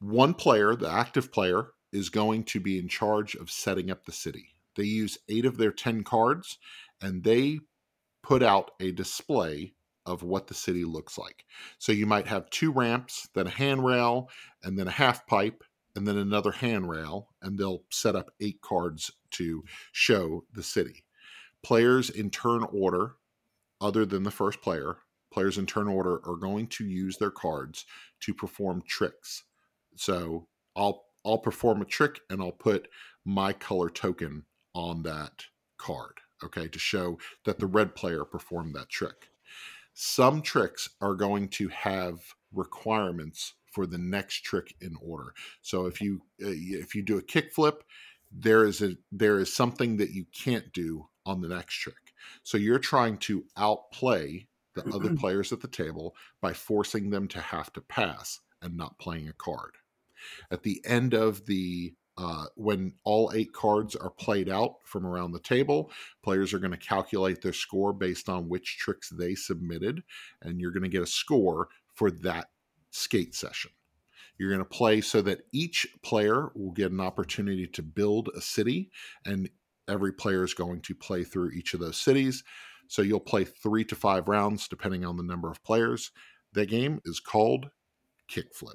One 0.00 0.34
player, 0.34 0.74
the 0.74 0.90
active 0.90 1.32
player, 1.32 1.68
is 1.92 2.08
going 2.08 2.44
to 2.44 2.60
be 2.60 2.78
in 2.78 2.88
charge 2.88 3.34
of 3.34 3.50
setting 3.50 3.90
up 3.90 4.04
the 4.04 4.12
city. 4.12 4.48
They 4.74 4.84
use 4.84 5.18
eight 5.28 5.44
of 5.44 5.58
their 5.58 5.72
10 5.72 6.02
cards 6.02 6.58
and 7.00 7.22
they 7.22 7.60
put 8.22 8.42
out 8.42 8.72
a 8.80 8.92
display 8.92 9.74
of 10.04 10.22
what 10.22 10.46
the 10.46 10.54
city 10.54 10.84
looks 10.84 11.16
like. 11.16 11.44
So 11.78 11.92
you 11.92 12.06
might 12.06 12.26
have 12.26 12.50
two 12.50 12.72
ramps, 12.72 13.28
then 13.34 13.46
a 13.46 13.50
handrail, 13.50 14.28
and 14.62 14.78
then 14.78 14.88
a 14.88 14.92
half 14.92 15.26
pipe, 15.26 15.62
and 15.94 16.06
then 16.06 16.16
another 16.16 16.52
handrail, 16.52 17.28
and 17.40 17.58
they'll 17.58 17.84
set 17.90 18.16
up 18.16 18.30
eight 18.40 18.60
cards 18.62 19.12
to 19.32 19.62
show 19.92 20.44
the 20.52 20.62
city. 20.62 21.04
Players 21.62 22.10
in 22.10 22.30
turn 22.30 22.64
order, 22.72 23.16
other 23.80 24.04
than 24.04 24.22
the 24.24 24.30
first 24.30 24.60
player, 24.60 24.98
players 25.32 25.58
in 25.58 25.66
turn 25.66 25.88
order 25.88 26.20
are 26.28 26.36
going 26.36 26.66
to 26.68 26.84
use 26.84 27.16
their 27.16 27.30
cards 27.30 27.86
to 28.20 28.34
perform 28.34 28.82
tricks. 28.86 29.44
So 29.96 30.48
I'll 30.76 31.04
I'll 31.24 31.38
perform 31.38 31.80
a 31.82 31.84
trick 31.84 32.20
and 32.30 32.42
I'll 32.42 32.50
put 32.50 32.88
my 33.24 33.52
color 33.52 33.88
token 33.88 34.44
on 34.74 35.02
that 35.04 35.44
card, 35.78 36.18
okay, 36.44 36.68
to 36.68 36.78
show 36.78 37.18
that 37.44 37.58
the 37.58 37.66
red 37.66 37.94
player 37.94 38.24
performed 38.24 38.74
that 38.74 38.88
trick. 38.88 39.28
Some 39.94 40.42
tricks 40.42 40.90
are 41.00 41.14
going 41.14 41.48
to 41.48 41.68
have 41.68 42.20
requirements 42.52 43.54
for 43.72 43.86
the 43.86 43.98
next 43.98 44.44
trick 44.44 44.74
in 44.80 44.96
order. 45.02 45.32
So 45.62 45.86
if 45.86 46.00
you 46.00 46.22
uh, 46.42 46.48
if 46.48 46.94
you 46.94 47.02
do 47.02 47.18
a 47.18 47.22
kick 47.22 47.52
flip, 47.52 47.84
there 48.30 48.64
is 48.64 48.82
a 48.82 48.96
there 49.10 49.38
is 49.38 49.52
something 49.52 49.96
that 49.98 50.10
you 50.10 50.26
can't 50.32 50.72
do 50.72 51.08
on 51.24 51.40
the 51.40 51.48
next 51.48 51.74
trick. 51.74 52.14
So 52.42 52.58
you're 52.58 52.78
trying 52.78 53.18
to 53.18 53.44
outplay 53.56 54.46
the 54.74 54.84
other 54.94 55.14
players 55.18 55.52
at 55.52 55.60
the 55.60 55.68
table 55.68 56.14
by 56.40 56.52
forcing 56.52 57.10
them 57.10 57.28
to 57.28 57.40
have 57.40 57.72
to 57.74 57.80
pass 57.80 58.40
and 58.60 58.76
not 58.76 58.98
playing 58.98 59.28
a 59.28 59.32
card. 59.32 59.72
At 60.50 60.62
the 60.62 60.80
end 60.84 61.14
of 61.14 61.46
the 61.46 61.94
uh, 62.18 62.46
when 62.56 62.92
all 63.04 63.32
eight 63.34 63.52
cards 63.52 63.96
are 63.96 64.10
played 64.10 64.48
out 64.48 64.76
from 64.84 65.06
around 65.06 65.32
the 65.32 65.40
table, 65.40 65.90
players 66.22 66.52
are 66.52 66.58
going 66.58 66.72
to 66.72 66.76
calculate 66.76 67.40
their 67.40 67.52
score 67.52 67.92
based 67.92 68.28
on 68.28 68.48
which 68.48 68.76
tricks 68.78 69.08
they 69.08 69.34
submitted, 69.34 70.02
and 70.42 70.60
you're 70.60 70.72
going 70.72 70.82
to 70.82 70.88
get 70.88 71.02
a 71.02 71.06
score 71.06 71.68
for 71.94 72.10
that 72.10 72.50
skate 72.90 73.34
session. 73.34 73.70
You're 74.38 74.50
going 74.50 74.58
to 74.58 74.64
play 74.64 75.00
so 75.00 75.22
that 75.22 75.46
each 75.52 75.86
player 76.02 76.50
will 76.54 76.72
get 76.72 76.92
an 76.92 77.00
opportunity 77.00 77.66
to 77.68 77.82
build 77.82 78.28
a 78.34 78.40
city, 78.40 78.90
and 79.24 79.48
every 79.88 80.12
player 80.12 80.44
is 80.44 80.54
going 80.54 80.80
to 80.82 80.94
play 80.94 81.24
through 81.24 81.50
each 81.50 81.74
of 81.74 81.80
those 81.80 81.98
cities. 81.98 82.44
So 82.88 83.00
you'll 83.00 83.20
play 83.20 83.44
three 83.44 83.84
to 83.86 83.94
five 83.94 84.28
rounds 84.28 84.68
depending 84.68 85.04
on 85.04 85.16
the 85.16 85.22
number 85.22 85.50
of 85.50 85.62
players. 85.64 86.10
The 86.52 86.66
game 86.66 87.00
is 87.04 87.20
called 87.20 87.70
Kickflip. 88.30 88.74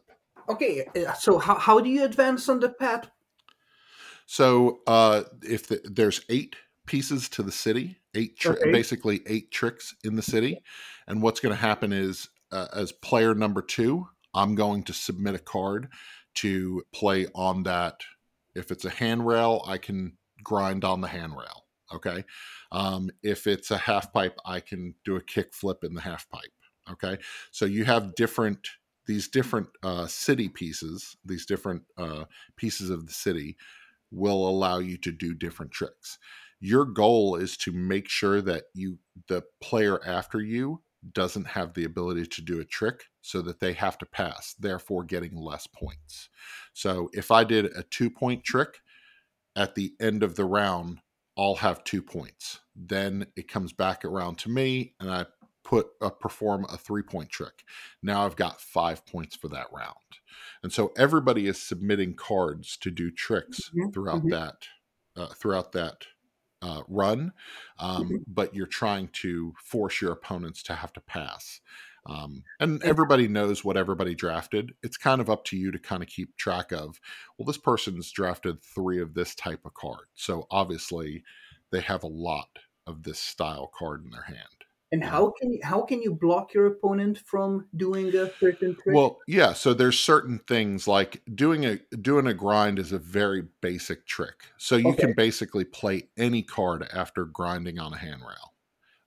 Okay, 0.50 0.86
uh, 0.86 1.14
so 1.14 1.38
how, 1.38 1.56
how 1.56 1.80
do 1.80 1.90
you 1.90 2.04
advance 2.04 2.48
on 2.50 2.60
the 2.60 2.70
path? 2.70 3.10
So 4.28 4.82
uh, 4.86 5.24
if 5.42 5.68
the, 5.68 5.82
there's 5.86 6.22
eight 6.30 6.56
pieces 6.86 7.28
to 7.30 7.44
the 7.44 7.52
city, 7.52 7.98
eight 8.14 8.38
tri- 8.38 8.56
Okay. 8.56 8.72
basically 8.72 9.22
eight 9.26 9.52
tricks 9.52 9.96
in 10.04 10.16
the 10.16 10.22
city, 10.22 10.62
and 11.08 11.22
what's 11.22 11.40
going 11.40 11.56
to 11.56 11.62
happen 11.62 11.92
is 11.92 12.30
uh, 12.52 12.68
as 12.74 12.92
player 12.92 13.34
number 13.34 13.62
two, 13.62 14.08
I'm 14.34 14.54
going 14.54 14.84
to 14.84 14.94
submit 14.94 15.36
a 15.36 15.40
card 15.40 15.88
to 16.36 16.84
play 16.94 17.28
on 17.34 17.64
that. 17.64 18.02
If 18.54 18.70
it's 18.70 18.86
a 18.86 18.90
handrail, 18.90 19.64
I 19.66 19.78
can 19.78 20.18
grind 20.44 20.84
on 20.84 21.02
the 21.02 21.08
handrail. 21.08 21.66
Okay. 21.94 22.26
Um, 22.72 23.10
if 23.24 23.48
it's 23.48 23.72
a 23.72 23.78
half 23.78 24.12
pipe, 24.12 24.38
I 24.46 24.60
can 24.60 24.94
do 25.06 25.16
a 25.16 25.24
kick 25.24 25.54
flip 25.54 25.86
in 25.86 25.94
the 25.94 26.02
half 26.02 26.30
pipe. 26.30 26.52
Okay. 26.92 27.18
So 27.52 27.66
you 27.66 27.86
have 27.86 28.16
different 28.16 28.68
these 29.06 29.30
different 29.30 29.70
uh, 29.84 30.06
city 30.06 30.50
pieces, 30.50 31.16
these 31.24 31.46
different 31.46 31.84
uh, 31.98 32.26
pieces 32.58 32.90
of 32.90 33.08
the 33.08 33.14
city 33.14 33.56
will 34.12 34.48
allow 34.48 34.80
you 34.80 34.98
to 34.98 35.12
do 35.12 35.34
different 35.34 35.72
tricks. 35.72 36.18
Your 36.60 36.86
goal 36.86 37.36
is 37.36 37.56
to 37.58 37.72
make 37.72 38.10
sure 38.10 38.42
that 38.42 38.64
you 38.74 39.00
the 39.28 39.44
player 39.62 40.00
after 40.06 40.42
you 40.42 40.82
doesn't 41.14 41.46
have 41.46 41.74
the 41.74 41.84
ability 41.84 42.26
to 42.26 42.42
do 42.42 42.60
a 42.60 42.66
trick 42.66 43.04
so 43.22 43.42
that 43.42 43.60
they 43.60 43.74
have 43.74 43.98
to 44.00 44.06
pass, 44.06 44.56
therefore 44.60 45.04
getting 45.04 45.36
less 45.36 45.68
points. 45.68 46.30
So 46.74 47.10
if 47.14 47.30
I 47.30 47.44
did 47.44 47.66
a 47.66 47.84
2-point 47.84 48.44
trick 48.44 48.80
at 49.56 49.76
the 49.76 49.94
end 50.02 50.24
of 50.24 50.36
the 50.36 50.46
round, 50.46 51.00
I'll 51.38 51.56
have 51.56 51.84
2 51.84 52.02
points. 52.02 52.62
Then 52.76 53.28
it 53.36 53.48
comes 53.48 53.74
back 53.74 54.04
around 54.04 54.40
to 54.40 54.50
me 54.50 54.96
and 55.00 55.12
I 55.12 55.26
put 55.68 55.88
uh, 56.02 56.10
perform 56.10 56.66
a 56.66 56.78
3-point 56.78 57.30
trick. 57.30 57.64
Now 58.02 58.26
I've 58.26 58.38
got 58.38 58.62
5 58.62 59.06
points 59.06 59.36
for 59.36 59.50
that 59.50 59.68
round. 59.74 59.96
And 60.64 60.72
so 60.74 60.94
everybody 60.98 61.48
is 61.48 61.62
submitting 61.62 62.16
cards 62.16 62.78
to 62.78 62.92
do 62.92 63.12
tricks 63.12 63.72
Mhm, 63.72 63.94
throughout 63.94 64.30
mhm. 64.30 64.32
that 64.32 64.68
uh, 65.16 65.28
throughout 65.34 65.72
that 65.74 66.06
uh, 66.62 66.84
run, 66.88 67.34
um, 67.80 68.18
Mhm. 68.18 68.26
but 68.28 68.54
you're 68.56 68.66
trying 68.66 69.08
to 69.10 69.54
force 69.64 70.02
your 70.02 70.12
opponents 70.12 70.64
to 70.64 70.76
have 70.76 70.94
to 70.94 71.02
pass. 71.02 71.62
Um, 72.06 72.46
and 72.60 72.82
everybody 72.84 73.28
knows 73.28 73.64
what 73.66 73.78
everybody 73.78 74.16
drafted. 74.16 74.74
It's 74.82 74.98
kind 74.98 75.22
of 75.22 75.30
up 75.30 75.44
to 75.46 75.58
you 75.58 75.72
to 75.72 75.80
kind 75.80 76.02
of 76.02 76.10
keep 76.10 76.36
track 76.38 76.72
of. 76.72 77.00
Well, 77.38 77.46
this 77.46 77.58
person's 77.58 78.12
drafted 78.12 78.64
three 78.64 79.00
of 79.02 79.14
this 79.14 79.36
type 79.36 79.66
of 79.66 79.74
card, 79.74 80.08
so 80.16 80.48
obviously 80.50 81.24
they 81.72 81.82
have 81.82 82.04
a 82.04 82.08
lot 82.08 82.60
of 82.88 83.04
this 83.04 83.20
style 83.20 83.68
card 83.78 84.04
in 84.06 84.12
their 84.12 84.24
hand. 84.24 84.57
And 84.92 85.04
how 85.04 85.34
can 85.38 85.52
you, 85.52 85.60
how 85.64 85.82
can 85.82 86.02
you 86.02 86.14
block 86.14 86.54
your 86.54 86.68
opponent 86.68 87.20
from 87.26 87.68
doing 87.76 88.16
a 88.16 88.32
certain 88.40 88.74
trick? 88.76 88.96
Well, 88.96 89.20
yeah. 89.28 89.52
So 89.52 89.74
there's 89.74 90.00
certain 90.00 90.40
things 90.40 90.88
like 90.88 91.22
doing 91.36 91.66
a 91.66 91.80
doing 91.98 92.28
a 92.28 92.34
grind 92.34 92.80
is 92.80 92.94
a 92.94 92.98
very 92.98 93.44
basic 93.62 94.06
trick. 94.06 94.46
So 94.58 94.78
you 94.78 94.94
can 94.94 95.14
basically 95.14 95.66
play 95.66 96.08
any 96.18 96.42
card 96.42 96.88
after 96.94 97.26
grinding 97.26 97.80
on 97.80 97.94
a 97.94 97.98
handrail. 97.98 98.54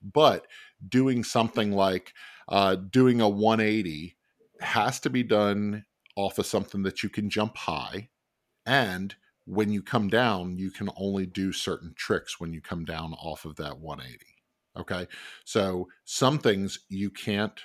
But 0.02 0.46
doing 0.86 1.24
something 1.24 1.72
like 1.72 2.12
uh, 2.48 2.74
doing 2.74 3.22
a 3.22 3.28
180 3.28 4.16
has 4.60 5.00
to 5.00 5.10
be 5.10 5.22
done 5.22 5.86
off 6.14 6.38
of 6.38 6.44
something 6.44 6.82
that 6.82 7.02
you 7.02 7.08
can 7.08 7.30
jump 7.30 7.56
high, 7.56 8.10
and 8.66 9.14
when 9.46 9.70
you 9.70 9.82
come 9.82 10.08
down, 10.08 10.56
you 10.56 10.70
can 10.70 10.90
only 10.96 11.24
do 11.24 11.52
certain 11.52 11.94
tricks 11.96 12.38
when 12.38 12.52
you 12.52 12.60
come 12.60 12.84
down 12.84 13.14
off 13.14 13.44
of 13.46 13.56
that 13.56 13.78
180. 13.78 14.26
Okay, 14.78 15.06
so 15.44 15.88
some 16.04 16.38
things 16.38 16.80
you 16.88 17.10
can't 17.10 17.58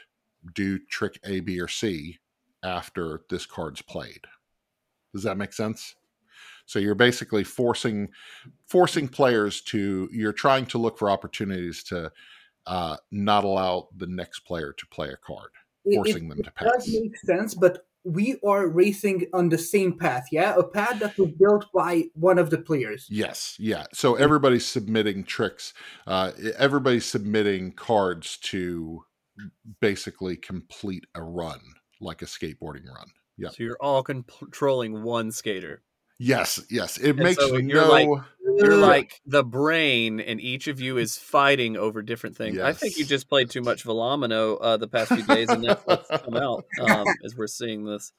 do 0.53 0.79
trick 0.89 1.19
A, 1.23 1.39
B, 1.39 1.59
or 1.59 1.67
C 1.67 2.17
after 2.63 3.21
this 3.29 3.45
card's 3.45 3.81
played. 3.81 4.21
Does 5.13 5.23
that 5.23 5.37
make 5.37 5.53
sense? 5.53 5.95
So 6.65 6.79
you're 6.79 6.95
basically 6.95 7.43
forcing 7.43 8.09
forcing 8.67 9.07
players 9.07 9.61
to 9.63 10.09
you're 10.11 10.33
trying 10.33 10.65
to 10.67 10.77
look 10.79 10.97
for 10.97 11.09
opportunities 11.11 11.83
to 11.85 12.11
uh, 12.65 12.97
not 13.11 13.43
allow 13.43 13.87
the 13.95 14.07
next 14.07 14.39
player 14.39 14.73
to 14.75 14.87
play 14.87 15.09
a 15.09 15.17
card, 15.17 15.51
It- 15.85 15.91
it- 15.91 15.95
forcing 15.95 16.27
them 16.27 16.39
to 16.39 16.51
does 16.59 16.85
pass. 16.85 16.87
make 16.87 17.15
sense, 17.17 17.53
but 17.53 17.85
we 18.05 18.37
are 18.45 18.67
racing 18.67 19.27
on 19.33 19.49
the 19.49 19.57
same 19.57 19.97
path, 19.97 20.27
yeah? 20.31 20.55
A 20.55 20.63
path 20.63 20.99
that 20.99 21.17
was 21.17 21.31
built 21.31 21.65
by 21.73 22.05
one 22.13 22.37
of 22.37 22.51
the 22.51 22.59
players. 22.59 23.07
Yes, 23.09 23.55
yeah. 23.59 23.85
So 23.93 24.15
everybody's 24.15 24.65
submitting 24.65 25.23
tricks. 25.23 25.73
Uh, 26.05 26.31
everybody's 26.57 27.05
submitting 27.05 27.71
cards 27.71 28.37
to 28.37 29.03
basically 29.81 30.37
complete 30.37 31.05
a 31.15 31.23
run, 31.23 31.59
like 31.99 32.21
a 32.21 32.25
skateboarding 32.25 32.85
run. 32.87 33.07
Yeah. 33.37 33.49
So 33.49 33.63
you're 33.63 33.77
all 33.81 34.03
con- 34.03 34.25
controlling 34.39 35.03
one 35.03 35.31
skater. 35.31 35.81
Yes, 36.17 36.61
yes. 36.69 36.97
It 36.97 37.09
And 37.11 37.19
makes 37.19 37.35
so 37.43 37.57
you're 37.57 37.81
no. 37.85 37.89
like- 37.89 38.09
You're 38.57 38.77
like 38.77 39.21
the 39.25 39.43
brain, 39.43 40.19
and 40.21 40.39
each 40.39 40.67
of 40.67 40.79
you 40.79 40.97
is 40.97 41.17
fighting 41.17 41.75
over 41.75 42.01
different 42.01 42.37
things. 42.37 42.59
I 42.59 42.71
think 42.73 42.97
you 42.97 43.03
just 43.03 43.27
played 43.27 43.49
too 43.49 43.61
much 43.61 43.83
Volumino 43.83 44.57
uh, 44.61 44.77
the 44.77 44.87
past 44.87 45.11
few 45.11 45.23
days, 45.23 45.49
and 45.49 45.63
that's 45.63 45.83
what's 45.85 46.07
come 46.23 46.35
out 46.35 46.63
um, 46.79 47.05
as 47.25 47.35
we're 47.35 47.47
seeing 47.47 47.85
this. 47.85 48.13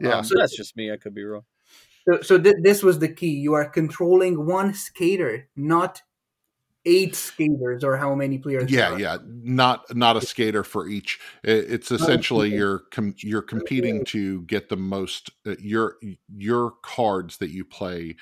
yeah. 0.00 0.18
Um, 0.18 0.24
that's 0.34 0.56
just 0.56 0.76
me. 0.76 0.90
I 0.92 0.96
could 0.96 1.14
be 1.14 1.24
wrong. 1.24 1.42
So, 2.08 2.20
so 2.22 2.38
th- 2.38 2.56
this 2.62 2.82
was 2.82 3.00
the 3.00 3.08
key. 3.08 3.32
You 3.32 3.52
are 3.54 3.68
controlling 3.68 4.46
one 4.46 4.72
skater, 4.72 5.48
not 5.56 6.00
eight 6.84 7.14
skaters 7.14 7.84
or 7.84 7.96
how 7.96 8.14
many 8.14 8.38
players. 8.38 8.70
yeah 8.70 8.96
yeah 8.96 9.16
not 9.24 9.84
not 9.94 10.16
a 10.16 10.20
skater 10.20 10.64
for 10.64 10.88
each 10.88 11.20
it's 11.44 11.92
essentially 11.92 12.50
you're 12.50 12.80
com- 12.90 13.14
you're 13.18 13.40
competing 13.40 14.04
to 14.04 14.42
get 14.42 14.68
the 14.68 14.76
most 14.76 15.30
uh, 15.46 15.54
your 15.60 15.96
your 16.34 16.72
cards 16.82 17.36
that 17.36 17.50
you 17.50 17.64
play 17.64 18.16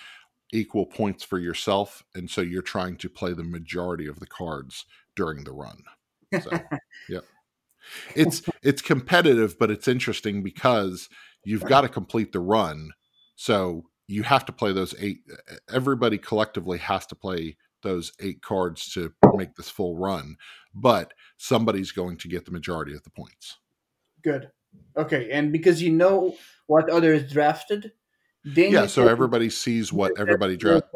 equal 0.53 0.87
points 0.87 1.25
for 1.25 1.39
yourself, 1.39 2.03
and 2.15 2.31
so 2.31 2.41
you're 2.41 2.63
trying 2.63 2.97
to 2.97 3.09
play 3.09 3.33
the 3.33 3.45
majority 3.45 4.07
of 4.07 4.19
the 4.21 4.27
cards 4.27 4.85
during 5.17 5.45
the 5.45 5.53
run. 5.53 5.83
So, 6.43 6.51
yep. 7.09 7.25
It's 8.15 8.43
it's 8.63 8.83
competitive, 8.83 9.59
but 9.59 9.71
it's 9.71 9.89
interesting 9.89 10.43
because 10.43 11.09
you've 11.45 11.65
got 11.65 11.81
to 11.83 11.89
complete 11.89 12.33
the 12.33 12.41
run. 12.41 12.91
So 13.37 13.85
you 14.07 14.23
have 14.23 14.45
to 14.47 14.53
play 14.53 14.73
those 14.73 14.95
eight. 15.01 15.21
Everybody 15.73 16.19
collectively 16.19 16.79
has 16.79 17.07
to 17.07 17.15
play 17.15 17.57
those 17.83 18.13
eight 18.21 18.43
cards 18.43 18.93
to 18.95 19.13
make 19.35 19.55
this 19.55 19.71
full 19.71 19.97
run, 19.97 20.37
but 20.75 21.15
somebody's 21.37 21.93
going 21.93 22.17
to 22.19 22.29
get 22.29 22.45
the 22.45 22.51
majority 22.51 22.95
of 22.95 23.03
the 23.03 23.11
points. 23.11 23.59
Good. 24.23 24.51
Okay, 24.97 25.31
and 25.31 25.53
because 25.53 25.83
you 25.83 25.91
know 25.91 26.37
what 26.67 26.91
others 26.91 27.31
drafted, 27.31 27.93
then 28.45 28.73
Yeah, 28.73 28.87
so 28.87 29.09
everybody 29.09 29.51
sees 29.51 29.93
what 29.93 30.19
everybody 30.19 30.57
drafted. 30.57 30.91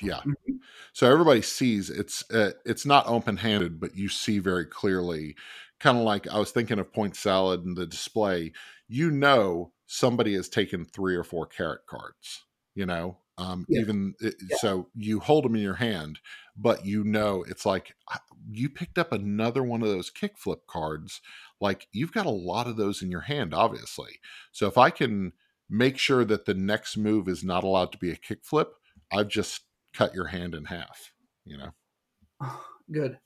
Yeah. 0.00 0.20
Mhm. 0.24 0.58
So 0.92 1.10
everybody 1.10 1.42
sees 1.42 1.90
it's 1.90 2.28
uh, 2.30 2.52
it's 2.64 2.86
not 2.86 3.06
open 3.06 3.36
handed, 3.36 3.78
but 3.78 3.96
you 3.96 4.08
see 4.08 4.38
very 4.38 4.64
clearly, 4.64 5.36
kind 5.80 5.98
of 5.98 6.04
like 6.04 6.26
I 6.28 6.38
was 6.38 6.50
thinking 6.50 6.78
of 6.78 6.92
point 6.92 7.16
salad 7.16 7.64
and 7.64 7.76
the 7.76 7.86
display. 7.86 8.52
You 8.88 9.10
know 9.10 9.72
somebody 9.86 10.34
has 10.34 10.48
taken 10.48 10.84
three 10.84 11.14
or 11.16 11.24
four 11.24 11.46
carrot 11.46 11.86
cards. 11.86 12.44
You 12.74 12.86
know, 12.86 13.18
um, 13.38 13.66
Yeah. 13.68 13.80
even 13.80 14.14
it- 14.20 14.36
Yeah. 14.50 14.56
so 14.58 14.90
you 14.94 15.20
hold 15.20 15.44
them 15.44 15.54
in 15.54 15.62
your 15.62 15.74
hand, 15.74 16.20
but 16.56 16.84
you 16.86 17.04
know 17.04 17.42
it's 17.48 17.66
like 17.66 17.94
"Ah, 18.10 18.22
you 18.50 18.68
picked 18.70 18.98
up 18.98 19.12
another 19.12 19.62
one 19.62 19.82
of 19.82 19.88
those 19.88 20.10
kickflip 20.10 20.66
cards. 20.66 21.20
Like 21.60 21.88
you've 21.92 22.12
got 22.12 22.26
a 22.26 22.30
lot 22.30 22.66
of 22.66 22.76
those 22.76 23.02
in 23.02 23.10
your 23.10 23.22
hand, 23.22 23.52
obviously. 23.54 24.20
So 24.52 24.66
if 24.66 24.78
I 24.78 24.90
can 24.90 25.32
make 25.68 25.98
sure 25.98 26.24
that 26.24 26.44
the 26.46 26.54
next 26.54 26.96
move 26.96 27.28
is 27.28 27.42
not 27.44 27.64
allowed 27.64 27.92
to 27.92 27.98
be 27.98 28.10
a 28.10 28.16
kickflip, 28.16 28.68
I've 29.12 29.28
just 29.28 29.62
cut 29.92 30.14
your 30.14 30.26
hand 30.26 30.54
in 30.54 30.66
half. 30.66 31.12
You 31.44 31.58
know. 31.58 31.72
Good, 32.92 33.18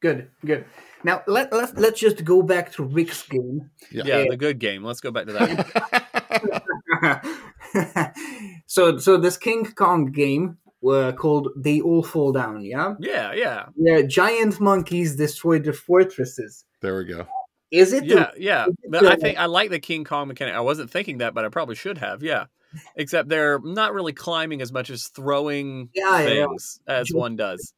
good, 0.00 0.30
good. 0.44 0.64
Now 1.04 1.22
let 1.26 1.52
let's 1.52 1.72
let's 1.74 2.00
just 2.00 2.24
go 2.24 2.42
back 2.42 2.72
to 2.72 2.82
Ric's 2.84 3.22
game. 3.28 3.70
Yeah. 3.92 4.02
Yeah, 4.04 4.18
Yeah. 4.22 4.30
the 4.30 4.36
good 4.36 4.58
game. 4.58 4.82
Let's 4.84 5.00
go 5.00 5.10
back 5.10 5.26
to 5.26 5.32
that. 5.34 7.24
so 8.66 8.98
so 8.98 9.16
this 9.16 9.36
King 9.36 9.64
Kong 9.74 10.06
game 10.06 10.58
uh, 10.88 11.12
called 11.12 11.48
They 11.56 11.80
All 11.80 12.02
Fall 12.02 12.32
Down. 12.32 12.64
Yeah, 12.64 12.94
yeah, 13.00 13.32
yeah, 13.34 13.66
where 13.74 14.02
giant 14.06 14.60
monkeys 14.60 15.16
destroy 15.16 15.58
the 15.58 15.72
fortresses. 15.72 16.64
there 16.80 16.96
we 16.96 17.04
go. 17.04 17.26
Is 17.70 17.92
it? 17.92 18.04
yeah, 18.04 18.30
yeah. 18.38 18.66
it 18.66 18.90
But 18.90 19.04
I 19.06 19.16
think 19.16 19.38
I 19.38 19.46
like 19.46 19.70
the 19.70 19.80
King 19.80 20.04
Kong 20.04 20.28
mechanic. 20.28 20.54
I 20.54 20.60
wasn't 20.60 20.90
thinking 20.90 21.18
that, 21.18 21.34
but 21.34 21.44
I 21.44 21.48
probably 21.50 21.74
should 21.74 21.98
have. 21.98 22.22
Yeah, 22.22 22.46
except 22.96 23.28
they're 23.28 23.58
not 23.62 23.92
really 23.92 24.12
climbing 24.14 24.62
as 24.62 24.72
much 24.72 24.88
as 24.90 25.08
throwing 25.08 25.90
Yeah, 25.94 26.20
yeah, 26.20 26.28
yeah. 26.28 26.46
things 26.46 26.80
as 26.86 27.08
Just- 27.08 27.16
one 27.18 27.36
does. 27.36 27.74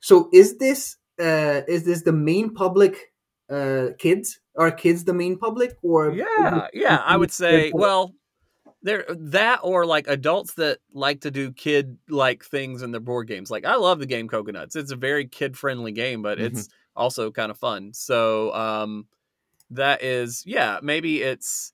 So 0.00 0.28
is 0.32 0.56
this 0.58 0.96
uh 1.20 1.62
is 1.68 1.84
this 1.84 2.02
the 2.02 2.12
main 2.12 2.54
public 2.54 3.12
uh 3.50 3.88
kids? 3.98 4.40
Are 4.58 4.70
kids 4.70 5.04
the 5.04 5.12
main 5.12 5.36
public 5.36 5.76
or 5.82 6.12
Yeah, 6.12 6.68
yeah. 6.72 7.02
I 7.04 7.16
would 7.18 7.30
say, 7.30 7.72
well, 7.74 8.14
there 8.86 9.04
that 9.08 9.60
or 9.64 9.84
like 9.84 10.06
adults 10.06 10.54
that 10.54 10.78
like 10.92 11.22
to 11.22 11.30
do 11.32 11.52
kid 11.52 11.98
like 12.08 12.44
things 12.44 12.82
in 12.82 12.92
their 12.92 13.00
board 13.00 13.26
games. 13.26 13.50
Like 13.50 13.64
I 13.64 13.74
love 13.74 13.98
the 13.98 14.06
game 14.06 14.28
Coconuts. 14.28 14.76
It's 14.76 14.92
a 14.92 14.96
very 14.96 15.26
kid 15.26 15.58
friendly 15.58 15.90
game, 15.90 16.22
but 16.22 16.38
it's 16.40 16.68
also 16.94 17.32
kind 17.32 17.50
of 17.50 17.58
fun. 17.58 17.92
So 17.92 18.54
um 18.54 19.08
that 19.70 20.04
is 20.04 20.44
yeah, 20.46 20.78
maybe 20.82 21.20
it's 21.20 21.72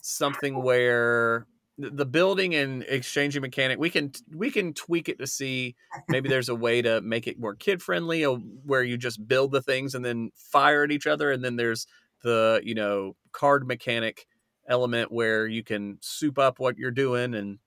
something 0.00 0.62
where 0.62 1.46
the 1.76 2.06
building 2.06 2.54
and 2.54 2.84
exchanging 2.88 3.42
mechanic 3.42 3.80
we 3.80 3.90
can 3.90 4.12
we 4.32 4.48
can 4.48 4.72
tweak 4.72 5.08
it 5.08 5.18
to 5.18 5.26
see 5.26 5.74
maybe 6.08 6.28
there's 6.28 6.48
a 6.48 6.54
way 6.54 6.80
to 6.80 7.00
make 7.00 7.26
it 7.26 7.36
more 7.40 7.56
kid 7.56 7.82
friendly 7.82 8.22
where 8.22 8.84
you 8.84 8.96
just 8.96 9.26
build 9.26 9.50
the 9.50 9.60
things 9.60 9.92
and 9.92 10.04
then 10.04 10.30
fire 10.36 10.84
at 10.84 10.92
each 10.92 11.08
other 11.08 11.32
and 11.32 11.44
then 11.44 11.56
there's 11.56 11.88
the 12.22 12.60
you 12.62 12.76
know 12.76 13.16
card 13.32 13.66
mechanic 13.66 14.28
element 14.68 15.12
where 15.12 15.46
you 15.46 15.62
can 15.62 15.98
soup 16.00 16.38
up 16.38 16.58
what 16.58 16.78
you're 16.78 16.90
doing 16.90 17.34
and 17.34 17.58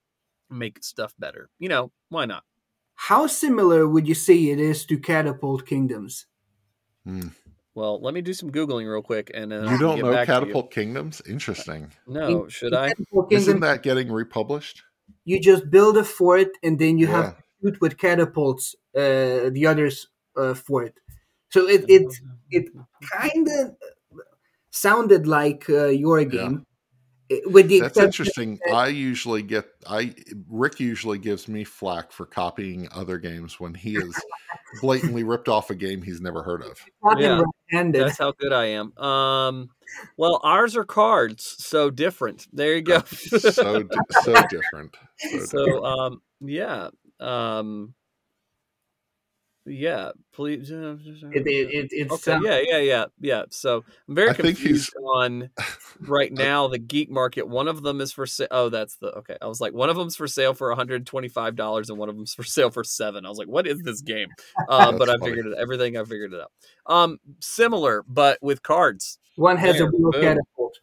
make 0.49 0.83
stuff 0.83 1.13
better 1.19 1.49
you 1.59 1.67
know 1.69 1.91
why 2.09 2.25
not 2.25 2.43
how 2.95 3.27
similar 3.27 3.87
would 3.87 4.07
you 4.07 4.15
say 4.15 4.45
it 4.49 4.59
is 4.59 4.83
to 4.87 4.97
Catapult 4.97 5.67
Kingdoms? 5.67 6.25
Hmm. 7.05 7.27
well 7.75 8.01
let 8.01 8.13
me 8.13 8.21
do 8.21 8.33
some 8.33 8.51
googling 8.51 8.89
real 8.91 9.03
quick 9.03 9.29
and 9.33 9.51
then 9.51 9.63
You 9.69 9.77
don't 9.77 9.97
get 9.97 10.05
know 10.05 10.11
back. 10.13 10.25
Catapult 10.27 10.71
Kingdoms? 10.71 11.21
Interesting. 11.27 11.91
no 12.07 12.47
should 12.47 12.73
i 12.73 12.87
Catapult 12.89 13.31
Isn't 13.31 13.59
that 13.59 13.83
getting 13.83 14.11
republished? 14.11 14.81
you 15.25 15.39
just 15.39 15.69
build 15.69 15.95
a 15.97 16.03
fort 16.03 16.49
and 16.63 16.79
then 16.79 16.97
you 16.97 17.05
Yeah. 17.07 17.11
have 17.15 17.37
to 17.37 17.43
shoot 17.61 17.81
with 17.81 17.97
catapults 17.97 18.75
uh 18.95 19.49
the 19.51 19.65
others 19.67 20.07
uh, 20.35 20.53
fort. 20.53 20.93
So 21.49 21.67
it 21.67 21.85
it 21.87 22.07
it 22.51 22.65
kind 23.11 23.47
of 23.59 23.75
sounded 24.69 25.27
like 25.27 25.69
uh, 25.69 25.87
your 25.87 26.23
game. 26.25 26.65
With 27.45 27.67
the 27.67 27.81
That's 27.81 27.97
exception 27.97 28.05
interesting. 28.05 28.59
I 28.73 28.87
usually 28.87 29.41
get 29.41 29.65
I 29.85 30.15
Ric 30.49 30.79
usually 30.79 31.17
gives 31.17 31.47
me 31.47 31.65
flack 31.65 32.11
for 32.11 32.25
copying 32.25 32.87
other 32.91 33.17
games 33.17 33.59
when 33.59 33.73
he 33.73 33.97
is 33.97 34.15
blatantly 34.81 35.23
ripped 35.23 35.49
off 35.49 35.69
a 35.69 35.75
game 35.75 36.01
he's 36.01 36.21
never 36.21 36.43
heard 36.43 36.63
of. 36.63 36.83
Yeah. 37.19 37.41
That's 37.91 38.17
how 38.17 38.31
good 38.31 38.53
I 38.53 38.65
am. 38.67 38.97
Um, 38.97 39.69
well, 40.15 40.39
ours 40.43 40.77
are 40.77 40.85
cards, 40.85 41.55
so 41.59 41.89
different. 41.89 42.47
There 42.53 42.75
you 42.75 42.81
go. 42.81 43.01
so 43.03 43.37
so 43.39 43.83
different. 44.49 44.95
So 45.45 45.65
different. 45.65 45.85
um, 45.85 46.21
yeah, 46.39 46.89
um, 47.19 47.93
yeah. 49.67 50.11
Please. 50.33 50.71
uh, 50.71 50.95
It, 51.33 51.45
it, 51.45 51.87
it, 51.91 52.11
Okay. 52.11 52.31
uh, 52.33 52.39
Yeah. 52.41 52.59
Yeah. 52.67 52.77
Yeah. 52.77 53.05
Yeah. 53.19 53.43
So 53.49 53.83
I'm 54.07 54.15
very 54.15 54.29
I 54.29 54.33
think 54.33 54.57
confused 54.57 54.93
on 55.15 55.49
right 55.99 56.31
now 56.31 56.67
the 56.67 56.77
geek 56.79 57.09
market. 57.09 57.47
One 57.47 57.67
of 57.67 57.81
them 57.83 57.99
is 58.01 58.11
for 58.11 58.25
sale. 58.25 58.47
Oh, 58.51 58.69
that's 58.69 58.95
the 58.97 59.07
okay. 59.17 59.35
I 59.41 59.47
was 59.47 59.59
like, 59.59 59.73
one 59.73 59.89
of 59.89 59.95
them's 59.97 60.15
for 60.15 60.27
sale 60.27 60.53
for 60.53 60.69
125 60.69 61.55
dollars, 61.55 61.89
and 61.89 61.97
one 61.99 62.09
of 62.09 62.15
them's 62.15 62.33
for 62.33 62.43
sale 62.43 62.69
for 62.71 62.83
seven. 62.83 63.25
I 63.25 63.29
was 63.29 63.37
like, 63.37 63.47
what 63.47 63.67
is 63.67 63.81
this 63.81 64.01
game? 64.01 64.29
Um, 64.69 64.97
but 64.97 65.05
That's 65.07 65.11
I 65.11 65.17
funny. 65.19 65.31
figured 65.31 65.47
it. 65.47 65.57
Everything 65.59 65.97
I 65.97 66.03
figured 66.03 66.33
it 66.33 66.41
out. 66.41 66.51
Um, 66.85 67.19
similar, 67.39 68.03
but 68.07 68.37
with 68.41 68.63
cards. 68.63 69.19
one 69.35 69.57
has 69.57 69.77
There, 69.77 69.87
a 69.87 69.91
real 69.91 70.11
boom. 70.11 70.21
catapult. 70.21 70.79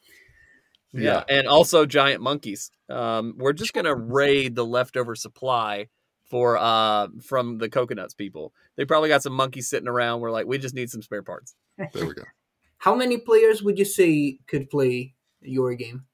Yeah. 0.92 1.24
And 1.28 1.48
also 1.48 1.86
giant 1.86 2.22
monkeys. 2.22 2.70
Um, 2.88 3.34
we're 3.38 3.52
just 3.52 3.72
gonna 3.72 3.94
raid 3.94 4.54
the 4.54 4.64
leftover 4.64 5.14
supply 5.16 5.88
for 6.34 6.58
uh 6.58 7.06
from 7.22 7.58
the 7.58 7.68
coconuts 7.68 8.12
people. 8.12 8.52
They 8.74 8.84
probably 8.84 9.08
got 9.08 9.22
some 9.22 9.34
monkeys 9.34 9.70
sitting 9.70 9.86
around. 9.86 10.20
We're 10.20 10.32
like, 10.32 10.46
we 10.46 10.58
just 10.58 10.74
need 10.74 10.90
some 10.90 11.00
spare 11.00 11.22
parts. 11.22 11.54
There 11.78 12.06
we 12.06 12.12
go. 12.12 12.24
How 12.78 12.96
many 12.96 13.18
players 13.18 13.62
would 13.62 13.78
you 13.78 13.84
say 13.84 14.40
could 14.48 14.68
play 14.68 15.14
your 15.42 15.76
game? 15.76 16.06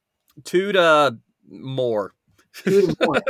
Two 0.44 0.72
to 0.72 1.16
more. 1.48 2.12
Two 2.52 2.88
to 2.88 2.96
one. 3.06 3.22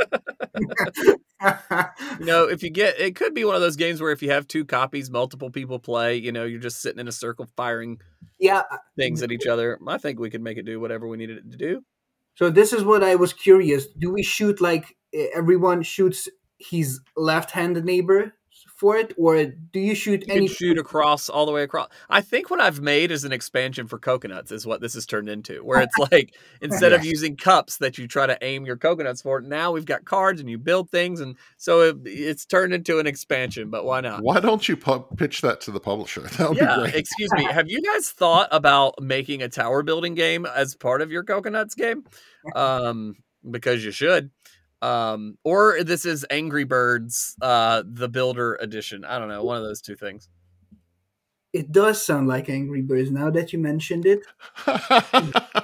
You 2.19 2.25
know, 2.25 2.43
if 2.49 2.61
you 2.61 2.69
get 2.69 2.99
it 2.99 3.15
could 3.15 3.33
be 3.33 3.45
one 3.45 3.55
of 3.55 3.61
those 3.61 3.77
games 3.77 4.01
where 4.01 4.11
if 4.11 4.21
you 4.21 4.31
have 4.31 4.45
two 4.45 4.65
copies, 4.65 5.09
multiple 5.09 5.49
people 5.49 5.79
play, 5.79 6.17
you 6.17 6.33
know, 6.33 6.43
you're 6.43 6.59
just 6.59 6.81
sitting 6.81 6.99
in 6.99 7.07
a 7.07 7.13
circle 7.13 7.47
firing 7.55 8.01
yeah. 8.37 8.63
things 8.97 9.23
at 9.23 9.31
each 9.31 9.47
other. 9.47 9.79
I 9.87 9.97
think 9.97 10.19
we 10.19 10.29
could 10.29 10.41
make 10.41 10.57
it 10.57 10.65
do 10.65 10.81
whatever 10.81 11.07
we 11.07 11.15
needed 11.15 11.37
it 11.37 11.51
to 11.51 11.57
do. 11.57 11.85
So 12.35 12.49
this 12.49 12.73
is 12.73 12.83
what 12.83 13.01
I 13.01 13.15
was 13.15 13.31
curious. 13.31 13.87
Do 13.87 14.11
we 14.11 14.23
shoot 14.23 14.59
like 14.59 14.97
everyone 15.33 15.83
shoots 15.83 16.27
his 16.69 16.99
left-handed 17.15 17.85
neighbor 17.85 18.33
for 18.75 18.97
it, 18.97 19.13
or 19.15 19.45
do 19.45 19.79
you 19.79 19.93
shoot 19.93 20.23
You 20.27 20.33
any? 20.33 20.47
can 20.47 20.55
shoot 20.55 20.77
across 20.79 21.29
all 21.29 21.45
the 21.45 21.51
way 21.51 21.61
across. 21.61 21.89
I 22.09 22.21
think 22.21 22.49
what 22.49 22.59
I've 22.59 22.81
made 22.81 23.11
is 23.11 23.23
an 23.23 23.31
expansion 23.31 23.87
for 23.87 23.99
coconuts 23.99 24.51
is 24.51 24.65
what 24.65 24.81
this 24.81 24.95
has 24.95 25.05
turned 25.05 25.29
into. 25.29 25.63
Where 25.63 25.81
it's 25.81 25.95
like 26.11 26.33
instead 26.61 26.91
of 26.91 27.05
using 27.05 27.37
cups 27.37 27.77
that 27.77 27.99
you 27.99 28.07
try 28.07 28.25
to 28.25 28.37
aim 28.41 28.65
your 28.65 28.77
coconuts 28.77 29.21
for, 29.21 29.39
now 29.39 29.71
we've 29.71 29.85
got 29.85 30.05
cards 30.05 30.41
and 30.41 30.49
you 30.49 30.57
build 30.57 30.89
things, 30.89 31.19
and 31.19 31.37
so 31.57 31.81
it, 31.81 31.97
it's 32.05 32.45
turned 32.45 32.73
into 32.73 32.97
an 32.97 33.05
expansion. 33.05 33.69
But 33.69 33.85
why 33.85 34.01
not? 34.01 34.23
Why 34.23 34.39
don't 34.39 34.67
you 34.67 34.75
pu- 34.75 35.05
pitch 35.15 35.41
that 35.41 35.61
to 35.61 35.71
the 35.71 35.79
publisher? 35.79 36.21
That 36.41 36.49
would 36.49 36.57
yeah, 36.57 36.77
be 36.77 36.81
great. 36.81 36.95
excuse 36.95 37.31
me. 37.33 37.43
Have 37.51 37.69
you 37.69 37.81
guys 37.83 38.09
thought 38.09 38.47
about 38.51 38.95
making 38.99 39.43
a 39.43 39.49
tower 39.49 39.83
building 39.83 40.15
game 40.15 40.47
as 40.47 40.73
part 40.75 41.03
of 41.03 41.11
your 41.11 41.23
coconuts 41.23 41.75
game? 41.75 42.03
Um, 42.55 43.15
because 43.49 43.85
you 43.85 43.91
should. 43.91 44.31
Um, 44.81 45.37
or 45.43 45.83
this 45.83 46.05
is 46.05 46.25
Angry 46.29 46.63
Birds, 46.63 47.35
uh, 47.41 47.83
the 47.85 48.09
Builder 48.09 48.55
edition. 48.55 49.05
I 49.05 49.19
don't 49.19 49.29
know, 49.29 49.43
one 49.43 49.57
of 49.57 49.63
those 49.63 49.81
two 49.81 49.95
things. 49.95 50.29
It 51.53 51.71
does 51.71 52.01
sound 52.01 52.27
like 52.27 52.49
Angry 52.49 52.81
Birds 52.81 53.11
now 53.11 53.29
that 53.29 53.51
you 53.53 53.59
mentioned 53.59 54.05
it. 54.05 54.21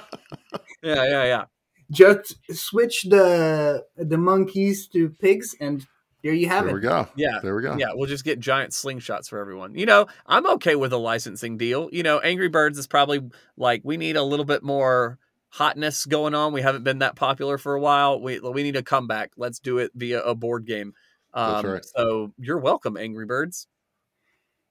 Yeah, 0.82 1.04
yeah, 1.04 1.24
yeah. 1.24 1.44
Just 1.90 2.36
switch 2.52 3.02
the 3.04 3.84
the 3.96 4.18
monkeys 4.18 4.86
to 4.88 5.08
pigs, 5.10 5.56
and 5.60 5.84
there 6.22 6.34
you 6.34 6.48
have 6.48 6.64
it. 6.64 6.68
there 6.68 6.74
we 6.76 6.80
go. 6.80 7.08
Yeah. 7.16 7.38
There 7.42 7.56
we 7.56 7.62
go. 7.62 7.76
Yeah, 7.76 7.88
we'll 7.94 8.06
just 8.06 8.24
get 8.24 8.40
giant 8.40 8.72
slingshots 8.72 9.28
for 9.28 9.38
everyone. 9.38 9.74
You 9.74 9.86
know, 9.86 10.06
I'm 10.26 10.46
okay 10.52 10.76
with 10.76 10.92
a 10.92 10.98
licensing 10.98 11.56
deal. 11.56 11.88
You 11.92 12.02
know, 12.02 12.18
Angry 12.20 12.48
Birds 12.48 12.78
is 12.78 12.86
probably 12.86 13.22
like 13.56 13.80
we 13.84 13.96
need 13.96 14.16
a 14.16 14.22
little 14.22 14.44
bit 14.44 14.62
more 14.62 15.18
hotness 15.50 16.06
going 16.06 16.34
on. 16.34 16.52
We 16.52 16.62
haven't 16.62 16.84
been 16.84 16.98
that 17.00 17.16
popular 17.16 17.58
for 17.58 17.74
a 17.74 17.80
while. 17.80 18.20
We 18.20 18.38
we 18.40 18.62
need 18.62 18.76
a 18.76 18.82
comeback. 18.82 19.32
Let's 19.36 19.58
do 19.58 19.78
it 19.78 19.90
via 19.94 20.20
a 20.22 20.34
board 20.34 20.66
game. 20.66 20.92
Um, 21.34 21.66
right. 21.66 21.84
So 21.84 22.32
you're 22.38 22.58
welcome, 22.58 22.96
Angry 22.96 23.26
Birds. 23.26 23.66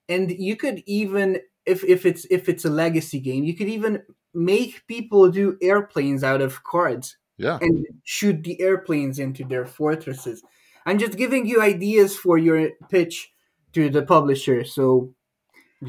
and 0.09 0.31
you 0.31 0.55
could 0.55 0.81
even 0.85 1.39
if 1.65 1.83
if 1.83 2.05
it's 2.05 2.25
if 2.29 2.47
it's 2.49 2.65
a 2.65 2.69
legacy 2.69 3.19
game 3.19 3.43
you 3.43 3.53
could 3.55 3.67
even 3.67 4.01
make 4.33 4.85
people 4.87 5.29
do 5.29 5.57
airplanes 5.61 6.23
out 6.23 6.41
of 6.41 6.63
cards 6.63 7.17
Yeah. 7.37 7.57
and 7.61 7.85
shoot 8.03 8.43
the 8.43 8.59
airplanes 8.61 9.19
into 9.19 9.43
their 9.43 9.65
fortresses 9.65 10.43
i'm 10.85 10.97
just 10.97 11.17
giving 11.17 11.45
you 11.45 11.61
ideas 11.61 12.15
for 12.15 12.37
your 12.37 12.69
pitch 12.89 13.31
to 13.73 13.89
the 13.89 14.01
publisher 14.03 14.63
so 14.63 15.13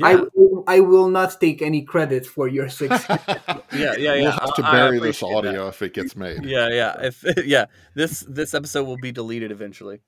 I, 0.02 0.14
will- 0.34 0.64
I 0.66 0.80
will 0.80 1.08
not 1.08 1.40
take 1.40 1.62
any 1.62 1.82
credit 1.82 2.26
for 2.26 2.46
your 2.46 2.68
success 2.80 3.08
yeah, 3.18 3.58
yeah, 3.72 3.94
yeah. 3.98 4.14
We'll 4.22 4.30
have 4.32 4.54
to 4.56 4.62
I- 4.64 4.68
I 4.68 4.72
bury 4.72 4.98
this 4.98 5.16
appreciate 5.22 5.42
that. 5.42 5.48
audio 5.48 5.68
if 5.68 5.80
it 5.82 5.94
gets 5.94 6.14
made. 6.16 6.44
Yeah, 6.44 6.68
yeah. 6.68 7.00
If 7.06 7.24
yeah, 7.46 7.66
this 7.94 8.20
this 8.28 8.52
episode 8.54 8.84
will 8.84 8.98
be 8.98 9.12
deleted 9.12 9.50
eventually. 9.50 10.00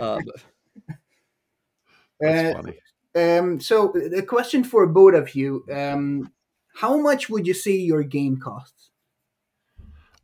Um, 0.00 0.22
That's 2.20 2.56
Uh, 2.56 2.62
funny. 2.62 2.78
um, 3.14 3.60
so 3.60 3.92
the 3.94 4.22
question 4.22 4.64
for 4.64 4.86
both 4.86 5.14
of 5.14 5.34
you 5.34 5.64
um, 5.72 6.32
how 6.74 6.96
much 6.98 7.28
would 7.28 7.46
you 7.46 7.54
say 7.54 7.72
your 7.72 8.02
game 8.02 8.38
costs 8.38 8.90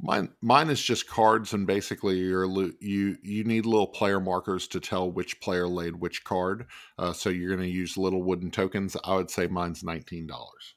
Mine, 0.05 0.31
mine 0.43 0.69
is 0.69 0.83
just 0.83 1.07
cards, 1.07 1.53
and 1.53 1.67
basically 1.67 2.19
you're 2.19 2.45
you 2.81 3.17
you 3.23 3.45
need 3.45 3.67
little 3.67 3.87
player 3.87 4.19
markers 4.19 4.67
to 4.69 4.81
tell 4.81 5.11
which 5.11 5.41
player 5.41 5.69
laid 5.69 5.97
which 5.97 6.25
card. 6.25 6.67
Uh, 6.99 7.13
so 7.13 7.31
you're 7.31 7.55
going 7.55 7.69
to 7.69 7.73
use 7.73 7.97
little 7.97 8.23
wooden 8.25 8.51
tokens. 8.51 8.97
I 9.05 9.15
would 9.15 9.31
say 9.31 9.47
mine's 9.47 9.85
nineteen 9.85 10.27
dollars. 10.27 10.75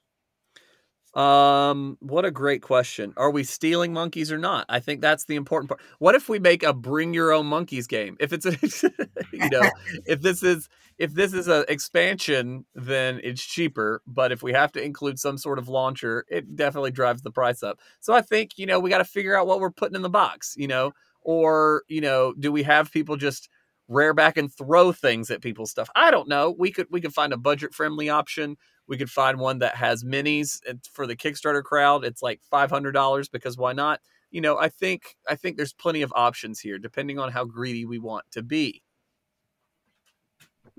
Um, 1.15 1.97
what 2.01 2.25
a 2.25 2.32
great 2.32 2.62
question. 2.62 3.13
Are 3.15 3.32
we 3.32 3.45
stealing 3.45 3.93
monkeys 3.93 4.34
or 4.34 4.38
not? 4.38 4.65
I 4.67 4.82
think 4.82 4.99
that's 4.99 5.23
the 5.25 5.38
important 5.38 5.69
part. 5.69 5.80
What 5.99 6.13
if 6.13 6.28
we 6.28 6.39
make 6.39 6.62
a 6.62 6.73
bring 6.73 7.13
your 7.13 7.32
own 7.32 7.45
monkeys 7.45 7.88
game? 7.88 8.17
If 8.19 8.34
it's 8.34 8.45
a 8.45 8.51
you 9.32 9.49
know, 9.49 9.71
if 10.06 10.21
this 10.21 10.43
is 10.43 10.67
if 10.97 11.13
this 11.13 11.32
is 11.34 11.47
an 11.47 11.63
expansion, 11.69 12.65
then 12.75 13.21
it's 13.23 13.41
cheaper, 13.41 14.01
but 14.06 14.34
if 14.34 14.43
we 14.43 14.51
have 14.54 14.73
to 14.73 14.84
include 14.84 15.17
some 15.17 15.38
sort 15.38 15.58
of 15.58 15.69
launcher, 15.69 16.25
it 16.30 16.54
definitely 16.56 16.91
drives 16.91 17.21
the 17.21 17.32
price 17.32 17.63
up. 17.63 17.80
So 18.01 18.13
I 18.13 18.21
think, 18.21 18.58
you 18.58 18.65
know, 18.65 18.80
we 18.80 18.89
got 18.89 18.97
to 18.99 19.06
figure 19.06 19.38
out 19.38 19.47
what 19.47 19.62
we're 19.62 19.71
putting 19.71 19.95
in 19.95 20.01
the 20.01 20.10
box, 20.10 20.54
you 20.58 20.67
know, 20.67 20.91
or, 21.21 21.84
you 21.88 22.01
know, 22.01 22.34
do 22.38 22.51
we 22.51 22.63
have 22.63 22.91
people 22.91 23.15
just 23.15 23.49
rare 23.88 24.13
back 24.13 24.38
and 24.38 24.54
throw 24.54 24.91
things 24.91 25.30
at 25.32 25.41
people's 25.41 25.71
stuff? 25.71 25.89
I 25.95 26.12
don't 26.12 26.28
know. 26.28 26.56
We 26.58 26.71
could 26.71 26.88
we 26.91 27.01
could 27.01 27.13
find 27.13 27.34
a 27.34 27.38
budget 27.38 27.73
friendly 27.73 28.10
option 28.10 28.58
we 28.88 28.98
could 28.98 29.10
find 29.10 29.39
one 29.39 29.60
that 29.60 29.76
has 29.76 30.04
minis 30.04 30.60
for 30.91 31.08
the 31.08 31.15
Kickstarter 31.15 31.63
crowd. 31.63 32.06
It's 32.06 32.21
like 32.21 32.41
five 32.43 32.69
hundred 32.69 32.91
dollars 32.93 33.30
because 33.30 33.58
why 33.58 33.74
not? 33.74 34.02
You 34.32 34.41
know, 34.41 34.58
I 34.58 34.69
think 34.69 35.15
I 35.28 35.36
think 35.36 35.58
there's 35.58 35.74
plenty 35.74 36.02
of 36.02 36.13
options 36.15 36.60
here, 36.60 36.78
depending 36.78 37.19
on 37.19 37.32
how 37.32 37.45
greedy 37.45 37.86
we 37.86 38.00
want 38.00 38.26
to 38.32 38.43
be. 38.43 38.82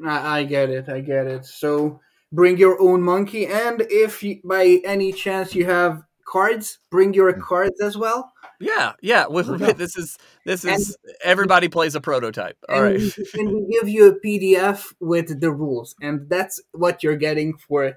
I, 0.05 0.41
I 0.41 0.45
get 0.45 0.71
it. 0.71 0.89
I 0.89 1.01
get 1.01 1.27
it. 1.27 1.45
So 1.47 2.01
bring 2.33 2.59
your 2.59 2.81
own 2.81 3.03
monkey, 3.03 3.47
and 3.47 3.83
if 3.89 4.23
you, 4.23 4.41
by 4.45 4.81
any 4.85 5.13
chance 5.13 5.55
you 5.55 5.65
have 5.67 6.03
cards, 6.27 6.79
bring 6.91 7.15
your 7.15 7.33
Mm. 7.33 7.41
cards 7.41 7.81
as 7.81 7.97
well. 7.97 8.33
Yeah, 8.61 8.93
yeah. 9.03 9.27
Well, 9.31 9.61
Yeah. 9.61 9.73
this 9.77 9.97
is 9.97 10.17
this 10.45 10.65
And- 10.65 10.75
is 10.81 10.97
everybody 11.25 11.69
plays 11.69 11.95
a 11.95 12.01
prototype. 12.01 12.57
All 12.69 12.83
and, 12.83 12.85
right. 12.85 12.99
we, 13.01 13.27
and 13.41 13.53
we 13.53 13.67
give 13.73 13.89
you 13.89 14.07
a 14.09 14.15
PDF 14.27 14.93
with 15.01 15.41
the 15.41 15.51
rules, 15.53 15.95
and 16.01 16.29
that's 16.29 16.61
what 16.73 17.03
you're 17.03 17.17
getting 17.17 17.57
for 17.57 17.93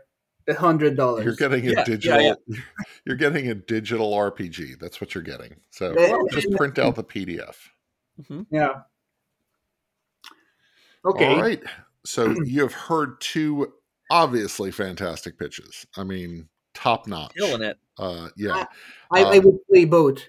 a 0.48 0.54
hundred 0.56 0.98
dollars. 0.98 1.26
You're 1.26 1.36
getting 1.36 1.66
a 1.68 1.72
Yeah, 1.72 1.80
yeah, 1.80 1.84
digital. 1.86 2.22
yeah. 2.48 2.58
You're 3.06 3.16
getting 3.18 3.48
a 3.50 3.56
digital 3.56 4.12
RPG. 4.14 4.80
That's 4.80 5.00
what 5.00 5.14
you're 5.14 5.24
getting. 5.24 5.56
So 5.70 5.94
just 6.32 6.50
print 6.52 6.80
out 6.80 6.96
the 6.96 7.04
PDF. 7.04 7.56
yeah. 8.52 8.82
Okay. 11.06 11.26
All 11.28 11.42
right. 11.42 11.62
So 12.06 12.36
you 12.46 12.62
have 12.62 12.74
heard 12.74 13.22
two 13.22 13.74
obviously 14.12 14.72
fantastic 14.72 15.38
pitches. 15.38 15.86
I 15.96 16.04
mean, 16.04 16.50
top 16.74 17.08
notch. 17.08 17.34
Killing 17.38 17.62
it. 17.64 17.78
Uh, 17.98 18.30
yeah. 18.36 18.66
I, 19.12 19.24
I 19.24 19.38
Um, 19.38 19.44
would 19.46 19.60
play 19.72 19.86
both. 19.86 20.20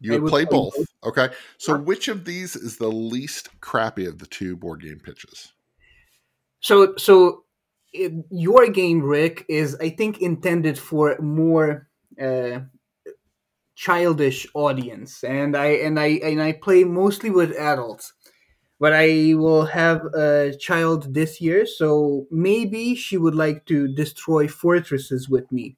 You 0.00 0.12
would 0.12 0.22
would 0.22 0.30
play 0.30 0.44
play 0.44 0.58
both. 0.58 0.76
both. 0.76 0.86
Okay. 1.04 1.28
So 1.58 1.74
Yeah. 1.74 1.80
which 1.80 2.08
of 2.08 2.24
these 2.24 2.56
is 2.56 2.76
the 2.76 2.90
least 2.90 3.48
crappy 3.60 4.06
of 4.06 4.18
the 4.18 4.26
two 4.26 4.56
board 4.56 4.82
game 4.82 5.00
pitches? 5.00 5.52
So 6.60 6.94
so 6.96 7.44
it, 7.92 8.12
your 8.30 8.68
game, 8.68 9.02
Ric, 9.02 9.44
is 9.48 9.76
I 9.80 9.90
think 9.90 10.20
intended 10.20 10.78
for 10.78 11.16
more 11.20 11.88
uh, 12.20 12.60
childish 13.74 14.46
audience, 14.54 15.24
and 15.24 15.56
I 15.56 15.66
and 15.86 15.98
I 15.98 16.06
and 16.22 16.42
I 16.42 16.52
play 16.52 16.84
mostly 16.84 17.30
with 17.30 17.56
adults. 17.56 18.12
But 18.80 18.92
I 18.92 19.34
will 19.34 19.66
have 19.66 20.04
a 20.14 20.54
child 20.58 21.12
this 21.14 21.40
year, 21.40 21.66
so 21.66 22.26
maybe 22.30 22.94
she 22.94 23.16
would 23.16 23.34
like 23.34 23.64
to 23.66 23.88
destroy 23.88 24.46
fortresses 24.46 25.28
with 25.28 25.50
me. 25.50 25.76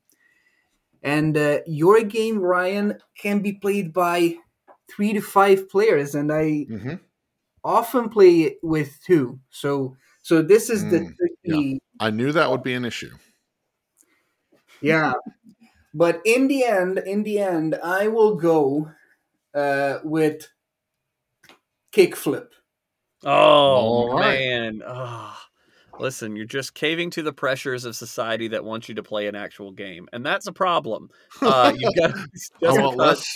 And 1.02 1.36
uh, 1.36 1.60
your 1.66 2.02
game, 2.02 2.38
Ryan, 2.40 2.98
can 3.18 3.40
be 3.40 3.52
played 3.54 3.92
by 3.92 4.36
three 4.90 5.12
to 5.14 5.20
five 5.20 5.68
players, 5.70 6.14
and 6.14 6.32
I 6.32 6.68
hmm 6.68 7.00
often 7.64 8.08
play 8.08 8.42
it 8.42 8.58
with 8.62 8.98
two. 9.04 9.40
So 9.50 9.96
so 10.22 10.42
this 10.42 10.70
is 10.70 10.88
the 10.88 11.04
Mm, 11.04 11.16
tricky 11.18 11.80
I 12.00 12.10
knew 12.10 12.32
that 12.32 12.50
would 12.50 12.62
be 12.62 12.74
an 12.74 12.84
issue. 12.84 13.16
yeah. 14.80 15.12
But 15.94 16.22
in 16.26 16.48
the 16.48 16.64
end, 16.64 16.98
in 16.98 17.24
the 17.24 17.40
end, 17.40 17.76
I 17.76 18.08
will 18.08 18.36
go 18.36 18.90
uh, 19.54 20.00
with 20.04 20.48
kickflip. 21.92 22.50
Oh 23.24 24.06
All 24.10 24.20
right. 24.20 24.42
man. 24.50 24.82
Oh. 24.86 25.36
Listen, 26.00 26.34
you're 26.34 26.46
just 26.46 26.74
caving 26.74 27.10
to 27.10 27.22
the 27.22 27.32
pressures 27.32 27.84
of 27.84 27.94
society 27.94 28.48
that 28.48 28.64
wants 28.64 28.88
you 28.88 28.94
to 28.94 29.02
play 29.02 29.26
an 29.26 29.34
actual 29.34 29.70
game, 29.70 30.08
and 30.12 30.24
that's 30.24 30.46
a 30.46 30.52
problem. 30.52 31.10
Uh, 31.42 31.72
you 31.76 31.90
got 31.98 32.14
just 32.34 32.52
because, 32.62 33.26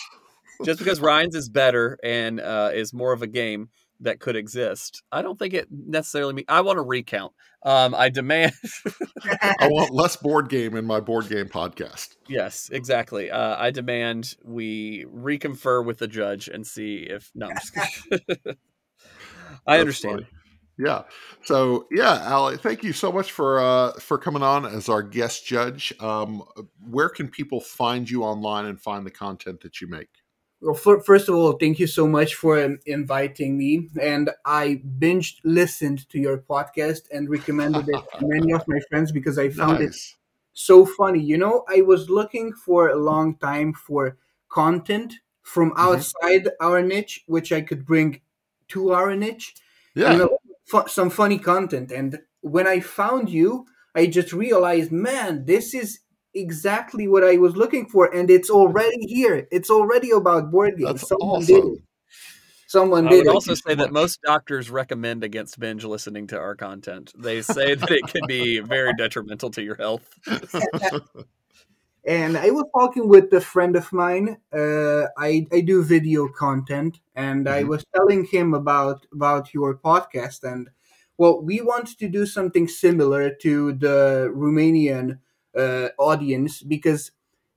just 0.64 0.78
because 0.78 1.00
Ryan's 1.00 1.34
is 1.34 1.48
better 1.48 1.98
and 2.02 2.40
uh, 2.40 2.70
is 2.72 2.94
more 2.94 3.12
of 3.12 3.22
a 3.22 3.26
game 3.26 3.68
that 4.00 4.18
could 4.18 4.34
exist. 4.34 5.02
I 5.12 5.22
don't 5.22 5.38
think 5.38 5.54
it 5.54 5.68
necessarily 5.70 6.32
mean 6.32 6.46
I 6.48 6.62
want 6.62 6.78
a 6.78 6.82
recount. 6.82 7.32
Um, 7.62 7.94
I 7.94 8.08
demand 8.08 8.52
I 9.22 9.68
want 9.68 9.90
less 9.92 10.16
board 10.16 10.48
game 10.48 10.76
in 10.76 10.84
my 10.84 11.00
board 11.00 11.28
game 11.28 11.46
podcast. 11.46 12.16
yes, 12.28 12.70
exactly. 12.72 13.30
Uh, 13.30 13.56
I 13.58 13.70
demand 13.70 14.36
we 14.44 15.04
reconfer 15.04 15.84
with 15.84 15.98
the 15.98 16.08
judge 16.08 16.48
and 16.48 16.66
see 16.66 17.06
if 17.08 17.30
no. 17.34 17.48
I'm 17.48 17.54
just 17.56 17.74
kidding. 17.74 18.56
I 19.66 19.78
understand. 19.78 20.20
funny. 20.20 20.33
Yeah. 20.76 21.02
So 21.44 21.86
yeah, 21.90 22.28
Ali, 22.34 22.56
thank 22.56 22.82
you 22.82 22.92
so 22.92 23.12
much 23.12 23.30
for 23.32 23.60
uh 23.60 23.92
for 23.92 24.18
coming 24.18 24.42
on 24.42 24.66
as 24.66 24.88
our 24.88 25.02
guest 25.02 25.46
judge. 25.46 25.92
Um 26.00 26.42
where 26.90 27.08
can 27.08 27.28
people 27.28 27.60
find 27.60 28.10
you 28.10 28.24
online 28.24 28.66
and 28.66 28.80
find 28.80 29.06
the 29.06 29.10
content 29.10 29.60
that 29.62 29.80
you 29.80 29.86
make? 29.88 30.08
Well, 30.60 30.74
fir- 30.74 31.00
first 31.00 31.28
of 31.28 31.34
all, 31.34 31.52
thank 31.52 31.78
you 31.78 31.86
so 31.86 32.08
much 32.08 32.34
for 32.36 32.62
um, 32.62 32.78
inviting 32.86 33.58
me. 33.58 33.88
And 34.00 34.30
I 34.46 34.82
binge 34.98 35.38
listened 35.44 36.08
to 36.10 36.18
your 36.18 36.38
podcast 36.38 37.02
and 37.12 37.28
recommended 37.28 37.88
it 37.88 38.02
to 38.18 38.26
many 38.26 38.52
of 38.52 38.66
my 38.66 38.80
friends 38.88 39.12
because 39.12 39.38
I 39.38 39.50
found 39.50 39.82
it 39.82 39.94
so 40.54 40.86
funny. 40.86 41.20
You 41.20 41.36
know, 41.36 41.64
I 41.68 41.82
was 41.82 42.08
looking 42.08 42.52
for 42.54 42.88
a 42.88 42.96
long 42.96 43.36
time 43.36 43.74
for 43.74 44.16
content 44.48 45.14
from 45.42 45.70
Mm-hmm. 45.72 45.80
outside 45.80 46.48
our 46.60 46.80
niche, 46.82 47.24
which 47.26 47.52
I 47.52 47.60
could 47.60 47.84
bring 47.84 48.22
to 48.68 48.92
our 48.92 49.14
niche. 49.14 49.54
Yeah. 49.94 50.12
you 50.12 50.18
know, 50.18 50.38
fu- 50.66 50.88
some 50.88 51.10
funny 51.10 51.38
content. 51.38 51.90
And 51.90 52.20
when 52.40 52.66
I 52.66 52.80
found 52.80 53.30
you, 53.30 53.66
I 53.94 54.06
just 54.06 54.32
realized, 54.32 54.90
man, 54.92 55.44
this 55.46 55.74
is 55.74 56.00
exactly 56.34 57.06
what 57.06 57.24
I 57.24 57.36
was 57.36 57.56
looking 57.56 57.86
for, 57.86 58.12
and 58.12 58.28
it's 58.30 58.50
already 58.50 59.06
here. 59.06 59.46
It's 59.52 59.70
already 59.70 60.10
about 60.10 60.50
board 60.50 60.76
games. 60.76 61.00
That's 61.00 61.08
Someone 61.08 61.44
did 61.44 61.58
awesome. 61.58 61.72
it. 61.74 61.82
Someone 62.66 63.06
I 63.06 63.10
did 63.10 63.16
would 63.18 63.26
it. 63.28 63.34
also 63.34 63.54
say 63.54 63.74
that 63.76 63.92
most 63.92 64.20
doctors 64.22 64.68
recommend 64.68 65.22
against 65.22 65.60
binge 65.60 65.84
listening 65.84 66.26
to 66.28 66.38
our 66.38 66.56
content. 66.56 67.12
They 67.16 67.40
say 67.40 67.76
that 67.76 67.90
it 67.90 68.06
can 68.08 68.22
be 68.26 68.58
very 68.58 68.92
detrimental 68.94 69.50
to 69.52 69.62
your 69.62 69.76
health. 69.76 70.08
And 72.06 72.36
I 72.36 72.50
was 72.50 72.64
talking 72.76 73.08
with 73.08 73.32
a 73.32 73.40
friend 73.40 73.76
of 73.76 73.92
mine. 73.92 74.36
Uh, 74.52 75.06
I 75.16 75.46
I 75.52 75.60
do 75.60 75.82
video 75.82 76.28
content, 76.28 77.00
and 77.14 77.48
I 77.48 77.64
Mhm. 77.64 77.64
was 77.64 77.84
telling 77.94 78.24
him 78.26 78.52
about 78.54 79.06
about 79.12 79.54
your 79.54 79.76
podcast. 79.78 80.42
And 80.44 80.68
well, 81.16 81.40
we 81.42 81.60
want 81.62 81.98
to 81.98 82.08
do 82.08 82.26
something 82.26 82.68
similar 82.68 83.34
to 83.42 83.72
the 83.72 84.30
Romanian 84.34 85.20
uh, 85.56 85.88
audience 85.98 86.62
because 86.62 87.10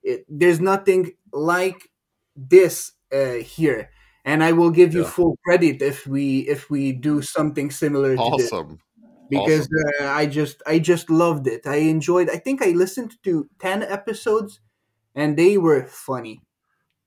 it, 0.03 0.25
there's 0.29 0.62
nothing 0.62 1.13
like 1.33 1.89
this 2.36 2.93
uh, 3.12 3.33
here. 3.43 3.91
And 4.25 4.43
I 4.43 4.51
will 4.53 4.71
give 4.71 4.93
you 4.93 5.03
Yeah. 5.03 5.12
full 5.15 5.38
credit 5.45 5.81
if 5.81 6.05
we 6.07 6.39
if 6.47 6.69
we 6.69 6.93
do 6.93 7.21
something 7.21 7.71
similar 7.71 8.17
to 8.19 8.51
this 9.29 9.39
awesome. 9.39 9.67
because 9.69 10.01
uh, 10.01 10.05
I 10.07 10.25
just 10.25 10.61
I 10.65 10.79
just 10.79 11.09
loved 11.09 11.47
it. 11.47 11.65
I 11.65 11.77
enjoyed. 11.77 12.29
I 12.29 12.37
think 12.37 12.61
I 12.61 12.69
listened 12.71 13.15
to 13.23 13.49
ten 13.59 13.83
episodes, 13.83 14.59
and 15.15 15.37
they 15.37 15.57
were 15.57 15.85
funny. 15.87 16.41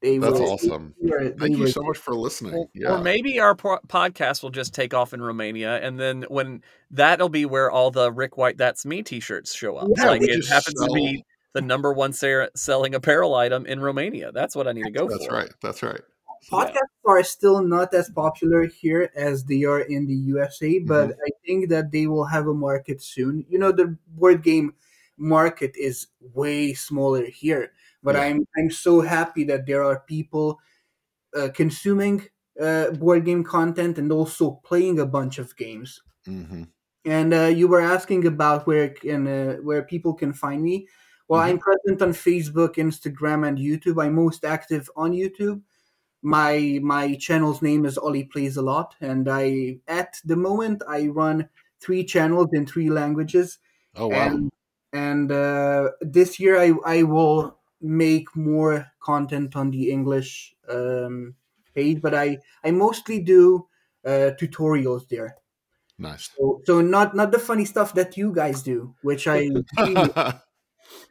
They 0.03 0.17
That's 0.17 0.39
were, 0.39 0.47
awesome. 0.47 0.95
they 1.03 1.11
were- 1.11 1.25
they 1.29 1.37
Thank 1.39 1.59
you 1.59 1.67
so 1.67 1.83
much 1.83 1.99
for 1.99 2.15
listening. 2.15 2.55
Or, 2.55 2.69
yeah. 2.75 2.95
or 2.95 3.03
maybe 3.03 3.39
our 3.39 3.55
po- 3.55 3.81
podcast 3.87 4.43
will 4.43 4.51
just 4.51 4.73
take 4.73 4.95
off 4.95 5.13
in 5.13 5.21
Romania, 5.21 5.77
and 5.77 6.01
then 6.01 6.25
when 6.29 6.63
that'll 6.91 7.29
be 7.29 7.45
where 7.45 7.71
all 7.71 7.91
the 7.91 8.11
Ric 8.11 8.37
White 8.39 8.57
"That's 8.57 8.87
Me" 8.87 9.03
T-shirts 9.03 9.55
show 9.55 9.77
up. 9.77 9.89
Yeah, 9.97 10.07
like 10.07 10.23
it 10.23 10.37
just 10.37 10.49
happens 10.49 10.81
to 10.81 10.91
be 10.95 11.23
the 11.53 11.61
number 11.61 11.93
one 11.93 12.13
ser- 12.13 12.51
selling 12.57 12.95
apparel 12.95 13.35
item 13.35 13.67
in 13.67 13.81
Romania. 13.81 14.33
That's 14.33 14.57
what 14.57 14.67
I 14.67 14.73
need 14.73 14.85
to 14.85 14.91
go 14.91 15.07
That's 15.09 15.27
for. 15.27 15.33
That's 15.33 15.45
right. 15.45 15.53
That's 15.63 15.83
right. 15.83 16.01
Podcasts 16.49 16.99
are 17.07 17.23
still 17.25 17.63
not 17.63 17.95
as 17.95 18.11
popular 18.11 18.67
here 18.67 19.11
as 19.17 19.45
they 19.45 19.65
are 19.65 19.81
in 19.81 20.07
the 20.07 20.15
USA, 20.33 20.79
but 20.79 21.11
Mm-hmm. 21.11 21.21
I 21.27 21.31
think 21.47 21.69
that 21.71 21.91
they 21.93 22.07
will 22.07 22.25
have 22.27 22.47
a 22.47 22.55
market 22.55 23.03
soon. 23.03 23.45
You 23.49 23.59
know, 23.59 23.73
the 23.73 23.97
board 24.09 24.43
game 24.43 24.75
market 25.17 25.77
is 25.77 26.09
way 26.21 26.73
smaller 26.75 27.25
here, 27.27 27.73
but 28.03 28.17
Yeah. 28.17 28.25
I'm 28.25 28.47
I'm 28.59 28.71
so 28.71 29.01
happy 29.01 29.45
that 29.45 29.67
there 29.67 29.85
are 29.85 30.01
people 30.01 30.61
uh, 31.37 31.49
consuming 31.55 32.25
uh, 32.61 32.91
board 32.93 33.25
game 33.25 33.45
content 33.45 33.99
and 33.99 34.13
also 34.13 34.61
playing 34.65 34.99
a 35.01 35.07
bunch 35.07 35.39
of 35.39 35.57
games. 35.57 36.03
hmm 36.27 36.63
And 37.05 37.33
uh, 37.33 37.47
you 37.47 37.67
were 37.69 37.81
asking 37.81 38.27
about 38.27 38.67
where 38.67 38.91
can 38.91 39.27
uh, 39.27 39.55
where 39.57 39.83
people 39.83 40.13
can 40.15 40.33
find 40.33 40.63
me. 40.63 40.87
Well, 41.29 41.41
I'm 41.41 41.59
present 41.59 42.03
on 42.03 42.11
Facebook, 42.13 42.75
Instagram, 42.75 43.47
and 43.49 43.57
YouTube. 43.57 44.03
I'm 44.03 44.15
most 44.15 44.45
active 44.45 44.91
on 44.97 45.13
YouTube. 45.13 45.63
My 46.23 46.81
my 46.83 47.15
channel's 47.15 47.63
name 47.63 47.85
is 47.85 47.97
Ali 47.97 48.25
Plays 48.25 48.57
a 48.57 48.63
Lot, 48.63 48.95
and 49.01 49.29
I 49.29 49.79
at 49.89 50.21
the 50.25 50.37
moment 50.37 50.83
I 50.87 51.07
run 51.07 51.49
three 51.81 52.05
channels 52.05 52.49
in 52.53 52.67
three 52.67 52.91
languages. 52.91 53.59
Oh 53.97 54.09
wow. 54.09 54.27
And 54.29 54.51
and 54.93 55.33
uh, 55.33 55.91
this 56.01 56.39
year 56.39 56.59
I 56.61 56.73
I 56.85 57.03
will 57.05 57.59
make 57.81 58.35
more 58.37 58.87
content 59.01 59.57
on 59.57 59.71
the 59.71 59.91
English 59.91 60.55
um, 60.69 61.35
page, 61.75 62.03
but 62.03 62.15
I 62.15 62.39
I 62.63 62.71
mostly 62.71 63.21
do 63.23 63.69
uh, 64.05 64.33
tutorials 64.39 65.09
there. 65.09 65.37
nice. 65.99 66.31
So, 66.37 66.61
so 66.65 66.81
not 66.81 67.15
not 67.15 67.33
the 67.33 67.39
funny 67.39 67.65
stuff 67.65 67.95
that 67.95 68.17
you 68.17 68.33
guys 68.33 68.63
do, 68.63 68.95
which 69.03 69.27
I 69.27 69.51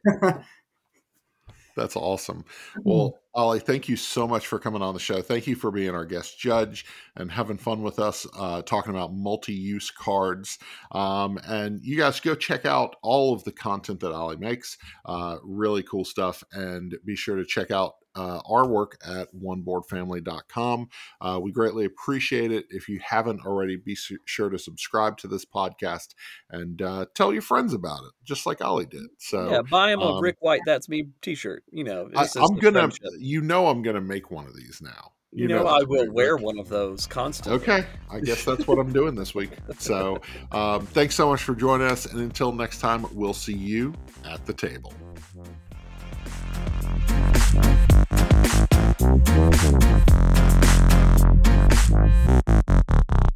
That's 1.75 1.95
awesome. 1.95 2.45
Well, 2.83 3.18
Ali, 3.35 3.59
thank 3.59 3.87
you 3.87 3.95
so 3.95 4.27
much 4.27 4.47
for 4.47 4.57
coming 4.57 4.81
on 4.81 4.95
the 4.95 4.99
show. 4.99 5.21
Thank 5.21 5.45
you 5.45 5.55
for 5.55 5.69
being 5.69 5.91
our 5.91 6.05
guest 6.05 6.39
judge 6.39 6.85
and 7.15 7.31
having 7.31 7.57
fun 7.57 7.83
with 7.83 7.99
us, 7.99 8.25
uh, 8.37 8.63
talking 8.63 8.89
about 8.91 9.13
multi 9.13 9.53
use 9.53 9.91
cards. 9.91 10.57
Um, 10.91 11.39
and 11.47 11.79
you 11.83 11.95
guys 11.95 12.19
go 12.19 12.33
check 12.33 12.65
out 12.65 12.95
all 13.03 13.33
of 13.33 13.43
the 13.43 13.51
content 13.51 13.99
that 13.99 14.13
Ali 14.13 14.37
makes. 14.37 14.77
Uh, 15.05 15.37
really 15.43 15.83
cool 15.83 16.05
stuff. 16.05 16.43
And 16.53 16.95
be 17.05 17.15
sure 17.15 17.35
to 17.35 17.45
check 17.45 17.69
out 17.69 17.93
uh, 18.19 18.41
our 18.49 18.67
work 18.67 18.97
at 19.05 19.33
oneboardfamily.com. 19.33 20.89
Uh, 21.21 21.39
we 21.41 21.51
greatly 21.51 21.85
appreciate 21.85 22.51
it. 22.51 22.65
If 22.69 22.89
you 22.89 22.99
haven't 22.99 23.45
already, 23.45 23.77
be 23.77 23.95
su- 23.95 24.17
sure 24.25 24.49
to 24.49 24.59
subscribe 24.59 25.17
to 25.19 25.27
this 25.27 25.45
podcast 25.45 26.15
and 26.49 26.81
uh, 26.81 27.05
tell 27.15 27.31
your 27.31 27.41
friends 27.41 27.73
about 27.73 27.99
it, 27.99 28.11
just 28.25 28.45
like 28.45 28.61
Ali 28.61 28.85
did. 28.85 29.07
So, 29.19 29.49
Yeah, 29.49 29.61
buy 29.61 29.91
him 29.91 29.99
a 30.01 30.15
um, 30.15 30.23
Ric 30.23 30.35
White 30.39 30.61
"That's 30.65 30.89
Me" 30.89 31.07
T-shirt. 31.21 31.63
You 31.71 31.85
know, 31.85 32.09
I, 32.15 32.27
I'm 32.35 32.55
gonna, 32.57 32.79
friendship. 32.79 33.09
you 33.19 33.41
know, 33.41 33.67
I'm 33.67 33.81
gonna 33.81 34.01
make 34.01 34.29
one 34.31 34.45
of 34.45 34.55
these 34.55 34.81
now. 34.81 35.13
You, 35.31 35.47
know, 35.47 35.63
that, 35.63 35.67
I 35.67 35.83
will 35.83 36.05
right? 36.05 36.11
wear 36.13 36.37
one 36.37 36.57
of 36.57 36.69
those 36.69 37.05
constantly. 37.05 37.61
Okay, 37.61 37.87
I 38.11 38.19
guess 38.19 38.43
that's 38.43 38.65
what 38.65 38.79
I'm 38.79 38.91
doing 38.91 39.13
this 39.13 39.35
week. 39.35 39.51
So, 39.77 40.19
um, 40.51 40.87
thanks 40.87 41.13
so 41.13 41.29
much 41.29 41.43
for 41.43 41.53
joining 41.53 41.87
us, 41.87 42.07
and 42.07 42.19
until 42.19 42.51
next 42.51 42.79
time, 42.79 43.05
we'll 43.13 43.35
see 43.35 43.53
you 43.53 43.93
at 44.25 44.43
the 44.47 44.53
table. 44.53 44.91
Bye. 52.09 53.28